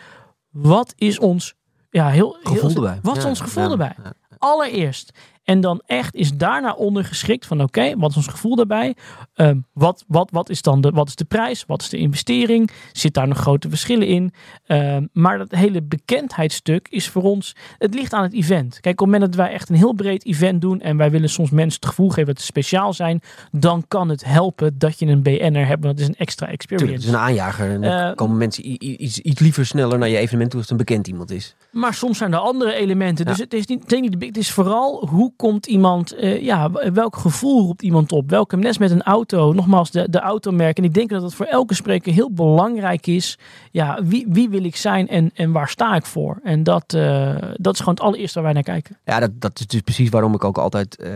[0.50, 1.56] Wat is ons
[1.90, 3.00] ja, heel, heel, gevoel erbij?
[3.02, 3.96] Wat is ons gevoel erbij?
[4.38, 5.12] Allereerst.
[5.44, 8.96] En dan echt is daarna ondergeschikt van oké, wat is ons gevoel daarbij?
[9.34, 11.64] Ehm, wat, wat, wat, is dan de, wat is de prijs?
[11.68, 12.72] Wat is de investering?
[12.92, 14.34] Zit daar nog grote verschillen in?
[14.66, 18.80] Ehm, maar dat hele bekendheidsstuk is voor ons, het ligt aan het event.
[18.80, 21.30] Kijk, op het moment dat wij echt een heel breed event doen en wij willen
[21.30, 25.06] soms mensen het gevoel geven dat ze speciaal zijn, dan kan het helpen dat je
[25.06, 26.94] een BN'er hebt, want dat is een extra experience.
[26.94, 30.18] het is een aanjager en dan uh, komen mensen iets, iets liever sneller naar je
[30.18, 31.56] evenement toe als het een bekend iemand is.
[31.72, 33.26] Maar soms zijn er andere elementen.
[33.26, 37.82] Dus het is niet, het is vooral hoe komt iemand, uh, ja, welk gevoel roept
[37.82, 38.30] iemand op?
[38.30, 39.54] Welke nes met een auto?
[39.54, 40.78] Nogmaals, de, de automerk.
[40.78, 43.38] En ik denk dat het voor elke spreker heel belangrijk is.
[43.72, 46.40] Ja, wie, wie wil ik zijn en, en waar sta ik voor?
[46.44, 48.98] En dat, uh, dat is gewoon het allereerste waar wij naar kijken.
[49.06, 50.98] Ja, dat, dat is dus precies waarom ik ook altijd.
[51.00, 51.08] Uh,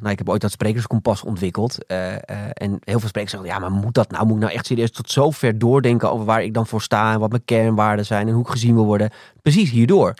[0.00, 1.86] nou, ik heb ooit dat sprekerskompas ontwikkeld.
[1.86, 4.26] en heel veel sprekers zeggen: ja, maar moet dat nou?
[4.26, 7.12] Moet ik nou echt serieus tot zo ver doordenken over waar ik dan voor sta
[7.12, 9.10] en wat mijn kernwaarden zijn en hoe ik gezien wil worden?
[9.42, 10.14] Precies hierdoor.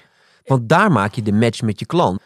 [0.44, 2.20] Want daar maak je de match met je klant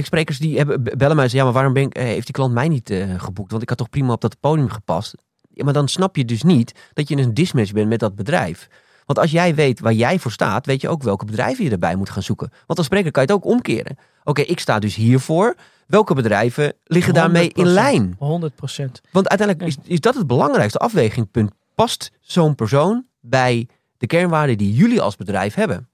[0.00, 2.34] sprekers die hebben, bellen mij en zeggen, ja, maar waarom ben ik, eh, heeft die
[2.34, 3.50] klant mij niet uh, geboekt?
[3.50, 5.14] Want ik had toch prima op dat podium gepast.
[5.54, 8.14] Ja, maar dan snap je dus niet dat je in een dismatch bent met dat
[8.14, 8.68] bedrijf.
[9.06, 11.96] Want als jij weet waar jij voor staat, weet je ook welke bedrijven je erbij
[11.96, 12.52] moet gaan zoeken.
[12.66, 13.98] Want als spreker kan je het ook omkeren.
[14.24, 15.54] Oké, ik sta dus hiervoor.
[15.86, 18.14] Welke bedrijven liggen daarmee in lijn?
[18.14, 18.16] 100%.
[19.10, 21.52] Want uiteindelijk is, is dat het belangrijkste afwegingpunt.
[21.74, 25.88] Past zo'n persoon bij de kernwaarden die jullie als bedrijf hebben?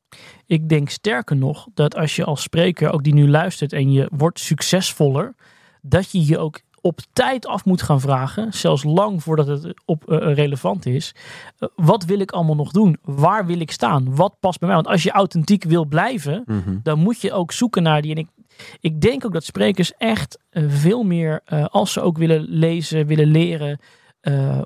[0.46, 4.08] Ik denk sterker nog dat als je als spreker ook die nu luistert en je
[4.16, 5.34] wordt succesvoller,
[5.82, 10.10] dat je je ook op tijd af moet gaan vragen, zelfs lang voordat het op,
[10.10, 11.14] uh, relevant is.
[11.58, 12.96] Uh, wat wil ik allemaal nog doen?
[13.02, 14.14] Waar wil ik staan?
[14.14, 14.76] Wat past bij mij?
[14.76, 16.80] Want als je authentiek wil blijven, mm-hmm.
[16.82, 18.14] dan moet je ook zoeken naar die.
[18.14, 18.28] En ik,
[18.80, 23.30] ik denk ook dat sprekers echt uh, veel meer, als ze ook willen lezen, willen
[23.30, 23.78] leren,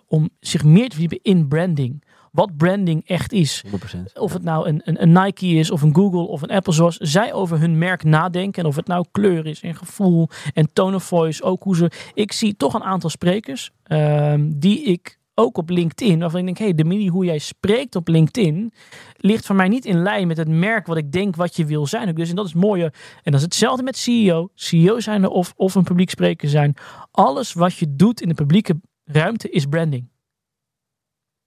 [0.06, 3.64] om zich meer te verdiepen in branding wat branding echt is.
[3.66, 3.70] 100%.
[4.14, 6.96] Of het nou een, een, een, Nike is, of een Google, of een Apple, zoals
[6.96, 8.62] zij over hun merk nadenken.
[8.62, 11.90] En of het nou kleur is en gevoel en tone of voice, ook hoe ze...
[12.14, 16.58] Ik zie toch een aantal sprekers um, die ik ook op LinkedIn, waarvan ik denk,
[16.58, 18.72] hey, de manier hoe jij spreekt op LinkedIn,
[19.16, 21.86] ligt voor mij niet in lijn met het merk wat ik denk wat je wil
[21.86, 22.14] zijn.
[22.14, 22.92] Dus en dat is mooie.
[23.22, 24.48] En dat is hetzelfde met CEO.
[24.54, 26.74] CEO zijn of, of een publiek spreker zijn.
[27.10, 30.10] Alles wat je doet in de publieke ruimte is branding.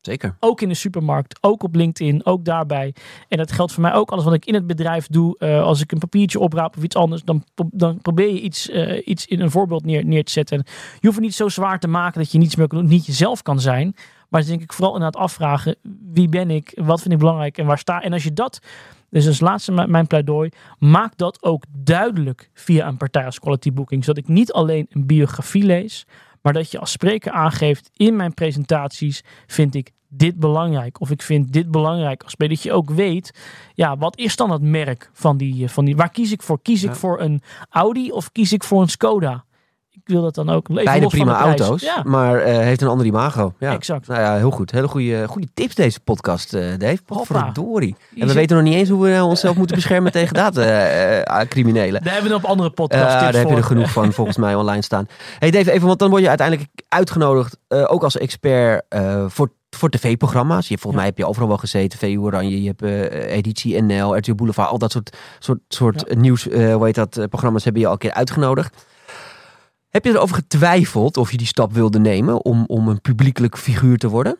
[0.05, 0.35] Zeker.
[0.39, 2.93] Ook in de supermarkt, ook op LinkedIn, ook daarbij.
[3.27, 4.11] En dat geldt voor mij ook.
[4.11, 6.95] Alles wat ik in het bedrijf doe, uh, als ik een papiertje opraap of iets
[6.95, 10.63] anders, dan, dan probeer je iets, uh, iets in een voorbeeld neer, neer te zetten.
[10.67, 13.59] je hoeft het niet zo zwaar te maken dat je niets meer niet jezelf kan
[13.59, 13.95] zijn.
[14.29, 15.75] Maar denk ik vooral inderdaad afvragen,
[16.13, 18.59] wie ben ik, wat vind ik belangrijk en waar sta En als je dat,
[19.09, 24.03] dus als laatste mijn pleidooi, maak dat ook duidelijk via een partij als Quality Booking.
[24.03, 26.05] Zodat ik niet alleen een biografie lees,
[26.45, 31.01] maar dat je als spreker aangeeft in mijn presentaties vind ik dit belangrijk.
[31.01, 32.23] Of ik vind dit belangrijk.
[32.23, 33.33] Als dat je ook weet,
[33.73, 36.61] ja, wat is dan het merk van die, eh, van die waar kies ik voor?
[36.61, 39.45] Kies ik voor een Audi of kies ik voor een Skoda?
[40.05, 40.69] Ik wil dat dan ook.
[40.69, 43.53] Even Beide prima auto's, maar uh, heeft een ander imago.
[43.59, 43.71] Ja.
[43.71, 44.07] Exact.
[44.07, 44.71] Nou ja, heel goed.
[44.71, 46.97] Hele goede, goede tips deze podcast, uh, Dave.
[47.07, 47.95] Verdorie.
[48.17, 52.03] En we weten nog niet eens hoe we onszelf moeten beschermen tegen datacriminelen.
[52.03, 54.81] daar hebben we op andere podcasts Daar heb je er genoeg van volgens mij online
[54.81, 55.07] staan.
[55.39, 58.85] Hey Dave, even, want dan word je uiteindelijk uitgenodigd, ook als expert
[59.27, 60.67] voor voor tv-programma's.
[60.67, 61.99] Je, volgens mij heb je overal wel gezeten.
[61.99, 64.69] VU Oranje, je hebt uh, Editie NL, RTL Boulevard.
[64.69, 67.99] Al dat soort, soort, soort nieuws, uh, hoe heet dat, programma's hebben je al een
[67.99, 68.85] keer uitgenodigd.
[69.95, 73.97] Heb je erover getwijfeld of je die stap wilde nemen om, om een publiekelijk figuur
[73.97, 74.37] te worden?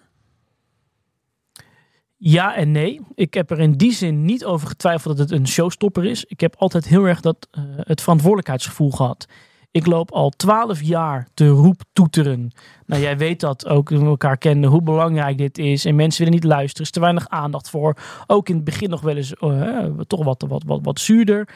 [2.18, 3.02] Ja en nee.
[3.14, 6.26] Ik heb er in die zin niet over getwijfeld dat het een showstopper is.
[6.26, 9.28] Ik heb altijd heel erg dat, uh, het verantwoordelijkheidsgevoel gehad.
[9.72, 12.52] Ik loop al twaalf jaar te roeptoeteren.
[12.86, 15.86] Nou, jij weet dat ook, we elkaar kennen, hoe belangrijk dit is.
[15.86, 17.98] En mensen willen niet luisteren, er is te weinig aandacht voor.
[18.28, 21.48] Ook in het begin nog wel eens uh, toch wat, wat, wat, wat zuurder.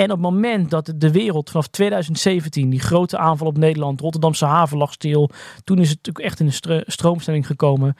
[0.00, 4.44] En op het moment dat de wereld vanaf 2017, die grote aanval op Nederland, Rotterdamse
[4.44, 5.30] haven lag stil.
[5.64, 7.96] Toen is het natuurlijk echt in een stroomstelling gekomen.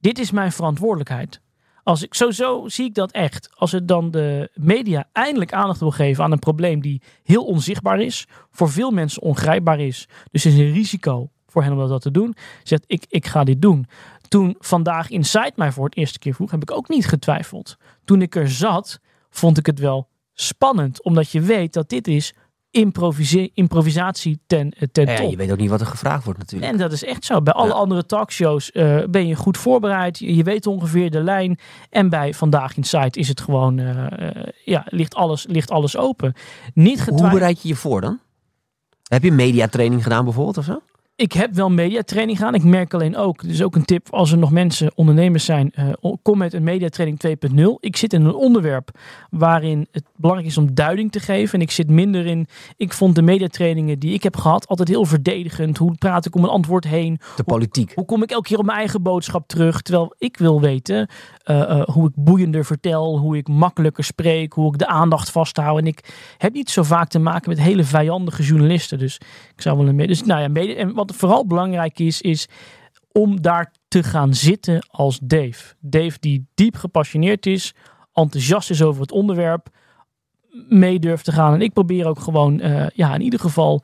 [0.00, 1.40] Dit is mijn verantwoordelijkheid.
[1.82, 3.50] Als ik, sowieso zie ik dat echt.
[3.54, 8.00] Als het dan de media eindelijk aandacht wil geven aan een probleem die heel onzichtbaar
[8.00, 10.08] is, voor veel mensen ongrijpbaar is.
[10.30, 12.34] Dus is een risico voor hen om dat te doen.
[12.62, 13.86] Zegt ik, ik ga dit doen.
[14.28, 17.76] Toen vandaag Inside mij voor het eerste keer vroeg, heb ik ook niet getwijfeld.
[18.04, 20.08] Toen ik er zat, vond ik het wel
[20.40, 22.34] spannend, omdat je weet dat dit is
[23.54, 26.72] improvisatie ten, eh, ten ja, Je weet ook niet wat er gevraagd wordt natuurlijk.
[26.72, 27.42] En dat is echt zo.
[27.42, 30.18] Bij alle andere talkshows uh, ben je goed voorbereid.
[30.18, 31.58] Je, weet ongeveer de lijn.
[31.90, 34.06] En bij Vandaag in Site is het gewoon, uh,
[34.64, 36.34] ja, ligt alles, ligt alles open.
[36.74, 38.18] Niet Hoe bereid je je voor dan?
[39.02, 40.82] Heb je mediatraining gedaan bijvoorbeeld of zo?
[41.18, 42.54] Ik heb wel mediatraining gedaan.
[42.54, 46.12] Ik merk alleen ook, dus ook een tip als er nog mensen, ondernemers zijn, uh,
[46.22, 47.20] kom met een mediatraining
[47.52, 47.62] 2.0.
[47.80, 48.90] Ik zit in een onderwerp
[49.30, 51.54] waarin het belangrijk is om duiding te geven.
[51.54, 52.46] En ik zit minder in,
[52.76, 55.78] ik vond de mediatrainingen die ik heb gehad altijd heel verdedigend.
[55.78, 57.20] Hoe praat ik om een antwoord heen?
[57.36, 57.92] De politiek.
[57.94, 59.82] Hoe, kom ik elke keer op mijn eigen boodschap terug?
[59.82, 61.08] Terwijl ik wil weten
[61.44, 65.78] uh, uh, hoe ik boeiender vertel, hoe ik makkelijker spreek, hoe ik de aandacht vasthoud.
[65.78, 68.98] En ik heb niet zo vaak te maken met hele vijandige journalisten.
[68.98, 69.14] Dus
[69.54, 72.48] ik zou wel een Dus nou ja, mede, en wat vooral belangrijk is, is
[73.12, 75.74] om daar te gaan zitten als Dave.
[75.80, 77.74] Dave die diep gepassioneerd is,
[78.12, 79.68] enthousiast is over het onderwerp,
[80.68, 81.54] mee durft te gaan.
[81.54, 83.82] En ik probeer ook gewoon, uh, ja, in ieder geval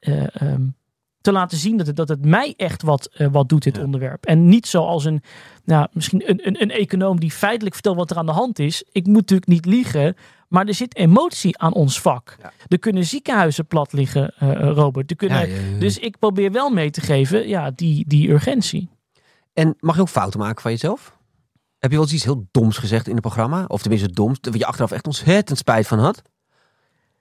[0.00, 0.76] uh, um,
[1.20, 3.82] te laten zien dat het, dat het mij echt wat, uh, wat doet, dit ja.
[3.82, 4.24] onderwerp.
[4.24, 5.22] En niet zoals een,
[5.64, 8.84] nou, misschien een, een, een econoom die feitelijk vertelt wat er aan de hand is.
[8.92, 10.16] Ik moet natuurlijk niet liegen,
[10.54, 12.36] maar er zit emotie aan ons vak.
[12.42, 12.52] Ja.
[12.68, 15.10] Er kunnen ziekenhuizen plat liggen, uh, Robert.
[15.10, 18.88] Er kunnen, ja, ja, dus ik probeer wel mee te geven, ja, die, die urgentie.
[19.52, 21.16] En mag je ook fouten maken van jezelf?
[21.78, 23.64] Heb je wel eens iets heel doms gezegd in het programma?
[23.66, 26.22] Of tenminste doms, waar je achteraf echt ontzettend spijt van had?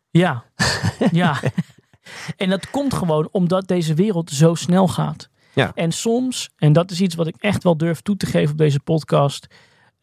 [0.09, 0.43] Ja,
[1.11, 1.39] ja.
[2.37, 5.29] En dat komt gewoon omdat deze wereld zo snel gaat.
[5.53, 5.71] Ja.
[5.75, 8.57] En soms, en dat is iets wat ik echt wel durf toe te geven op
[8.57, 9.47] deze podcast,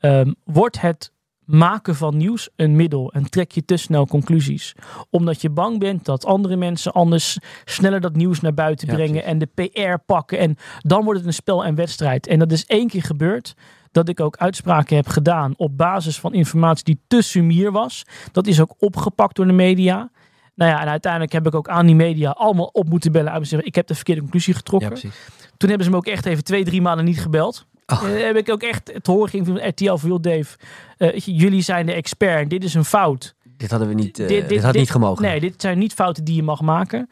[0.01, 1.13] um, wordt het
[1.53, 4.75] maken van nieuws een middel en trek je te snel conclusies.
[5.11, 9.25] Omdat je bang bent dat andere mensen anders sneller dat nieuws naar buiten ja, brengen
[9.25, 10.39] en de PR pakken.
[10.39, 12.27] En dan wordt het een spel en wedstrijd.
[12.27, 13.55] En dat is één keer gebeurd
[13.93, 18.05] dat ik ook uitspraken heb gedaan op basis van informatie die te sumier was.
[18.33, 20.11] Dat is ook opgepakt door de media.
[20.55, 23.33] Nou ja, en uiteindelijk heb ik ook aan die media allemaal op moeten bellen.
[23.33, 24.99] Uit zeggen, ik heb de verkeerde conclusie getrokken.
[25.03, 25.11] Ja,
[25.57, 27.67] Toen hebben ze me ook echt even twee, drie maanden niet gebeld.
[27.91, 28.03] Oh.
[28.03, 30.57] Heb ik ook echt het horen ging van RTL joh Dave,
[30.99, 32.51] uh, jullie zijn de expert.
[32.51, 33.35] Dit is een fout.
[33.57, 35.25] Dit hadden we niet, uh, dit, dit, dit, had niet gemogen.
[35.25, 37.09] Nee, dit zijn niet fouten die je mag maken.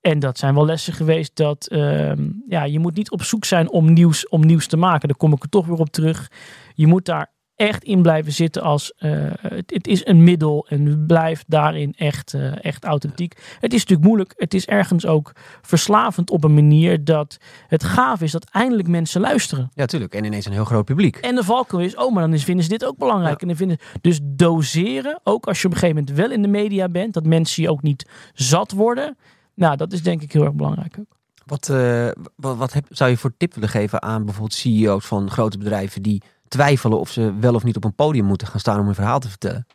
[0.00, 3.70] En dat zijn wel lessen geweest dat ehm, ja, je moet niet op zoek zijn
[3.70, 5.08] om nieuws, om nieuws te maken.
[5.08, 6.30] Daar kom ik er toch weer op terug.
[6.74, 7.32] Je moet daar
[7.68, 9.10] echt in blijven zitten als uh,
[9.40, 13.34] het, het, is een middel en blijft daarin echt, uh, echt authentiek.
[13.60, 14.32] Het is natuurlijk moeilijk.
[14.36, 17.36] Het is ergens ook verslavend op een manier dat
[17.68, 19.70] het gaaf is dat eindelijk mensen luisteren.
[19.74, 20.14] Ja, tuurlijk.
[20.14, 21.16] En ineens een heel groot publiek.
[21.16, 23.34] En de valkuil is, oh, maar dan is, vinden ze dit ook belangrijk.
[23.34, 23.40] Ja.
[23.40, 26.48] En dan vinden, dus doseren, ook als je op een gegeven moment wel in de
[26.48, 29.16] media bent, dat mensen je ook niet zat worden.
[29.54, 31.16] Nou, dat is denk ik heel erg belangrijk ook.
[31.46, 35.30] Wat, uh, wat, wat heb, zou je voor tip willen geven aan bijvoorbeeld CEO's van
[35.30, 38.78] grote bedrijven die twijfelen of ze wel of niet op een podium moeten gaan staan
[38.78, 39.66] om hun verhaal te vertellen?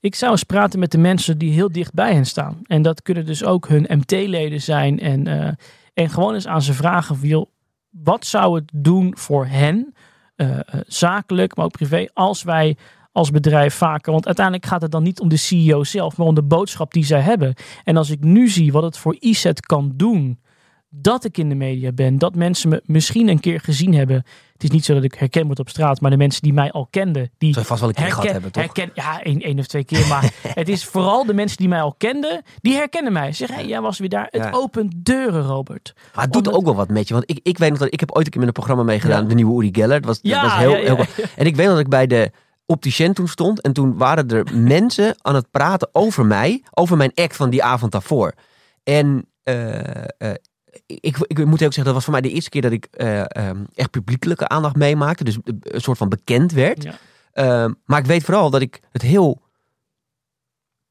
[0.00, 2.60] Ik zou eens praten met de mensen die heel dicht bij hen staan.
[2.62, 5.00] En dat kunnen dus ook hun MT-leden zijn.
[5.00, 5.50] En, uh,
[5.94, 7.46] en gewoon eens aan ze vragen:
[7.90, 9.94] wat zou het doen voor hen,
[10.36, 12.76] uh, zakelijk, maar ook privé, als wij
[13.12, 14.12] als bedrijf vaker.
[14.12, 17.04] Want uiteindelijk gaat het dan niet om de CEO zelf, maar om de boodschap die
[17.04, 17.54] zij hebben.
[17.84, 20.38] En als ik nu zie wat het voor IZET kan doen,
[20.88, 24.16] dat ik in de media ben, dat mensen me misschien een keer gezien hebben.
[24.52, 26.72] Het is niet zo dat ik herken word op straat, maar de mensen die mij
[26.72, 28.62] al kenden, die Zou vast wel een keer herken, gehad hebben, toch?
[28.62, 31.80] Herken, ja, één, één of twee keer, maar het is vooral de mensen die mij
[31.80, 33.32] al kenden, die herkennen mij.
[33.32, 34.28] Zeg, hey, jij was weer daar.
[34.30, 35.94] Het opent deuren, Robert.
[36.14, 38.00] Maar het doet ook wel wat met je, want ik, ik weet nog dat ik
[38.00, 39.28] heb ooit een keer met een programma meegedaan, ja.
[39.28, 40.00] de nieuwe Uri Geller.
[40.00, 41.04] Dat was, ja, dat was heel, heel,
[41.36, 42.30] En ik weet dat ik bij de
[42.66, 43.60] opticien toen stond.
[43.60, 46.62] En toen waren er mensen aan het praten over mij.
[46.70, 48.32] Over mijn act van die avond daarvoor.
[48.84, 49.78] En uh,
[50.18, 50.30] uh,
[50.86, 53.20] ik, ik, moet ook zeggen, dat was voor mij de eerste keer dat ik uh,
[53.20, 55.24] um, echt publiekelijke aandacht meemaakte.
[55.24, 56.82] Dus een soort van bekend werd.
[56.82, 56.94] Ja.
[57.64, 59.42] Uh, maar ik weet vooral dat ik het heel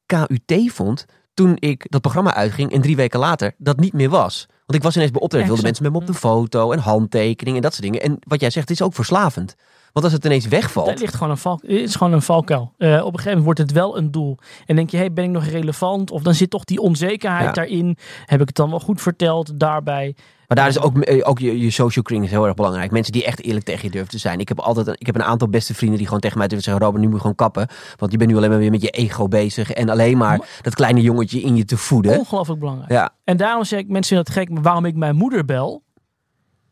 [0.06, 4.46] KUT vond toen ik dat programma uitging en drie weken later dat niet meer was.
[4.48, 7.56] Want ik was ineens bij optreden, wilden mensen met me op de foto en handtekeningen
[7.56, 8.02] en dat soort dingen.
[8.02, 9.54] En wat jij zegt, is ook verslavend.
[10.00, 10.86] Want als het ineens wegvalt.
[10.86, 12.72] Daar ligt gewoon een val, het is gewoon een valkuil.
[12.78, 14.38] Eh, op een gegeven moment wordt het wel een doel.
[14.66, 16.10] En denk je, hey, ben ik nog relevant?
[16.10, 17.52] Of dan zit toch die onzekerheid Ja.
[17.52, 17.96] daarin.
[18.26, 20.14] Heb ik het dan wel goed verteld daarbij?
[20.48, 22.90] Maar daar is ook, eh, ook je, je social kring is heel erg belangrijk.
[22.90, 24.38] Mensen die echt eerlijk tegen je durven te zijn.
[24.40, 26.64] Ik heb altijd een, ik heb een aantal beste vrienden die gewoon tegen mij durven
[26.64, 27.68] zeggen: Robert, nu moet je gewoon kappen.
[27.96, 29.70] Want je bent nu alleen maar weer met je ego bezig.
[29.70, 32.18] En alleen maar dat kleine jongetje in je te voeden.
[32.18, 32.90] Ongelooflijk belangrijk.
[32.90, 35.82] Ja, En daarom zeg ik, mensen vinden het gek, maar waarom ik mijn moeder bel?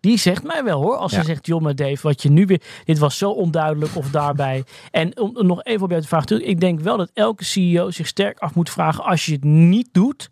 [0.07, 0.97] Die zegt mij wel hoor.
[0.97, 1.19] Als Ja.
[1.21, 2.63] ze zegt, joh maar Dave, wat je nu weer...
[2.85, 4.65] Dit was zo onduidelijk of daarbij.
[4.91, 6.49] En om om nog even op jou te vragen.
[6.49, 9.05] Ik denk wel dat elke CEO zich sterk af moet vragen.
[9.05, 10.31] Als je het niet doet,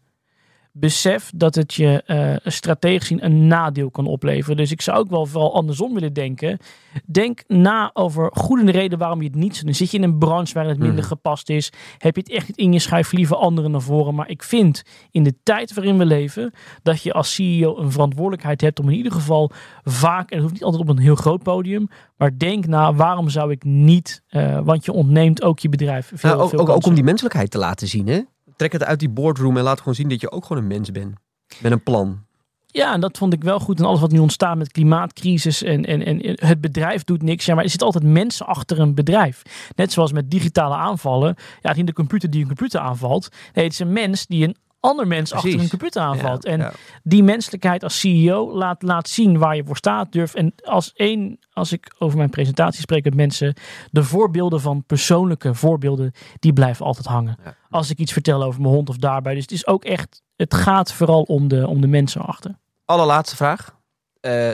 [0.76, 4.56] besef dat het je eh, strategisch gezien een nadeel kan opleveren.
[4.56, 6.58] Dus ik zou ook wel vooral andersom willen denken.
[7.06, 9.74] Denk na over goede reden waarom je het niet zou doen.
[9.74, 11.08] Zit je in een branche waarin het minder Mhm.
[11.08, 11.72] gepast is?
[11.98, 14.14] Heb je het echt niet in je schuif liever anderen naar voren?
[14.14, 16.52] Maar ik vind in de tijd waarin we leven
[16.82, 19.50] dat je als CEO een verantwoordelijkheid hebt om in ieder geval
[19.84, 23.28] vaak, en het hoeft niet altijd op een heel groot podium, maar denk na waarom
[23.28, 26.68] zou ik niet, eh, want je ontneemt ook je bedrijf veel, Nou, ook, veel ook,
[26.68, 28.06] ook om die menselijkheid te laten zien.
[28.06, 28.20] Hè?
[28.56, 30.90] Trek het uit die boardroom en laat gewoon zien dat je ook gewoon een mens
[30.90, 31.14] bent.
[31.60, 32.24] Met een plan.
[32.66, 33.78] Ja, en dat vond ik wel goed.
[33.78, 37.44] En alles wat nu ontstaat met klimaatcrisis en, en, en het bedrijf doet niks.
[37.44, 39.42] Ja, maar er zitten altijd mensen achter een bedrijf.
[39.76, 41.36] Net zoals met digitale aanvallen.
[41.60, 43.28] Ja, niet de computer die een computer aanvalt.
[43.52, 46.44] Nee, het is een mens die een ander mens achter een computer aanvalt.
[46.44, 46.72] Ja, en ja.
[47.02, 50.12] die menselijkheid als CEO laat, laat zien waar je voor staat.
[50.12, 50.34] Durf.
[50.34, 53.54] En als één, als ik over mijn presentatie spreek met mensen,
[53.90, 57.36] de voorbeelden van persoonlijke voorbeelden, die blijven altijd hangen.
[57.44, 57.54] Ja.
[57.70, 59.34] Als ik iets vertel over mijn hond of daarbij.
[59.34, 62.58] Dus het is ook echt, het gaat vooral om de, om de mensen achter.
[62.84, 63.78] Allerlaatste vraag.
[64.20, 64.50] Eh,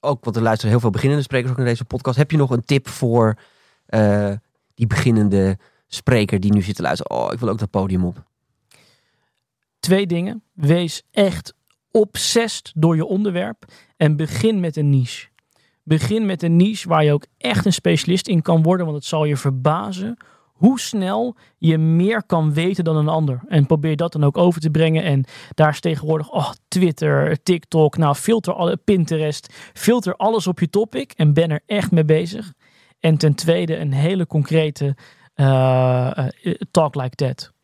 [0.00, 2.16] ook, want er luisteren heel veel beginnende sprekers ook naar deze podcast.
[2.16, 3.38] Heb je nog een tip voor
[3.86, 4.32] eh,
[4.74, 7.16] die beginnende spreker die nu zit te luisteren?
[7.16, 8.27] Oh, ik wil ook dat podium op.
[9.88, 10.42] Twee dingen.
[10.54, 11.54] Wees echt
[11.90, 13.64] obsessed door je onderwerp
[13.96, 15.28] en begin met een niche.
[15.82, 19.06] Begin met een niche waar je ook echt een specialist in kan worden, want het
[19.06, 20.16] zal je verbazen
[20.52, 23.40] hoe snel je meer kan weten dan een ander.
[23.46, 25.02] En probeer dat dan ook over te brengen.
[25.02, 25.24] En
[25.54, 31.12] daar is tegenwoordig oh, Twitter, TikTok, nou filter alle, Pinterest, filter alles op je topic
[31.12, 32.52] en ben er echt mee bezig.
[33.00, 34.96] En ten tweede een hele concrete
[35.34, 37.56] eh, eh, talk like that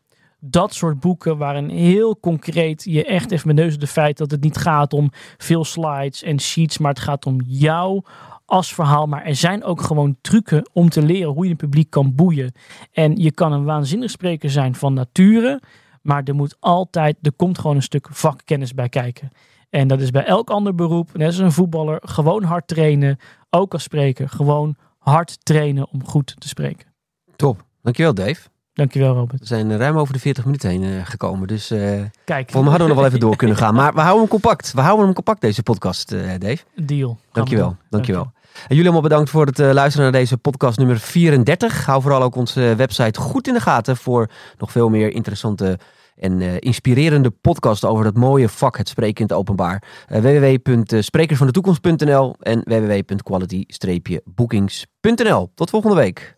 [0.45, 4.41] dat soort boeken waarin heel concreet je echt even met neus de feit dat het
[4.41, 8.03] niet gaat om veel slides en sheets, maar het gaat om jou
[8.45, 9.05] als verhaal.
[9.05, 12.51] Maar er zijn ook gewoon trucken om te leren hoe je een publiek kan boeien.
[12.91, 15.61] En je kan een waanzinnig spreker zijn van nature,
[16.01, 19.31] maar er moet altijd, er komt gewoon een stuk vakkennis bij kijken.
[19.69, 23.17] En dat is bij elk ander beroep, net als een voetballer, gewoon hard trainen.
[23.49, 26.87] Ook als spreker, gewoon hard trainen om goed te spreken.
[27.35, 27.65] Top.
[27.81, 28.54] Dankjewel, Dave.
[28.75, 29.39] Dankjewel, Robert.
[29.39, 31.47] We zijn ruim over de 40 minuten heen eh, gekomen.
[31.47, 33.75] Dus eh Kijk, voor me hadden we nog wel even door kunnen gaan.
[33.75, 34.73] Maar we houden hem compact.
[34.73, 36.57] We houden hem compact, deze podcast, eh, Dave.
[36.75, 37.17] deal.
[37.31, 37.75] Dankjewel.
[37.89, 38.31] Dankjewel.
[38.53, 41.85] En jullie allemaal bedankt voor het luisteren naar deze podcast nummer 34.
[41.85, 45.79] Hou vooral ook onze website goed in de gaten voor nog veel meer interessante
[46.15, 49.83] en inspirerende podcasts over dat mooie vak, het spreken in het openbaar.
[50.09, 55.51] Uh, www.sprekersvandetoekomst.nl en www.quality-bookings.nl.
[55.55, 56.34] Tot volgende week.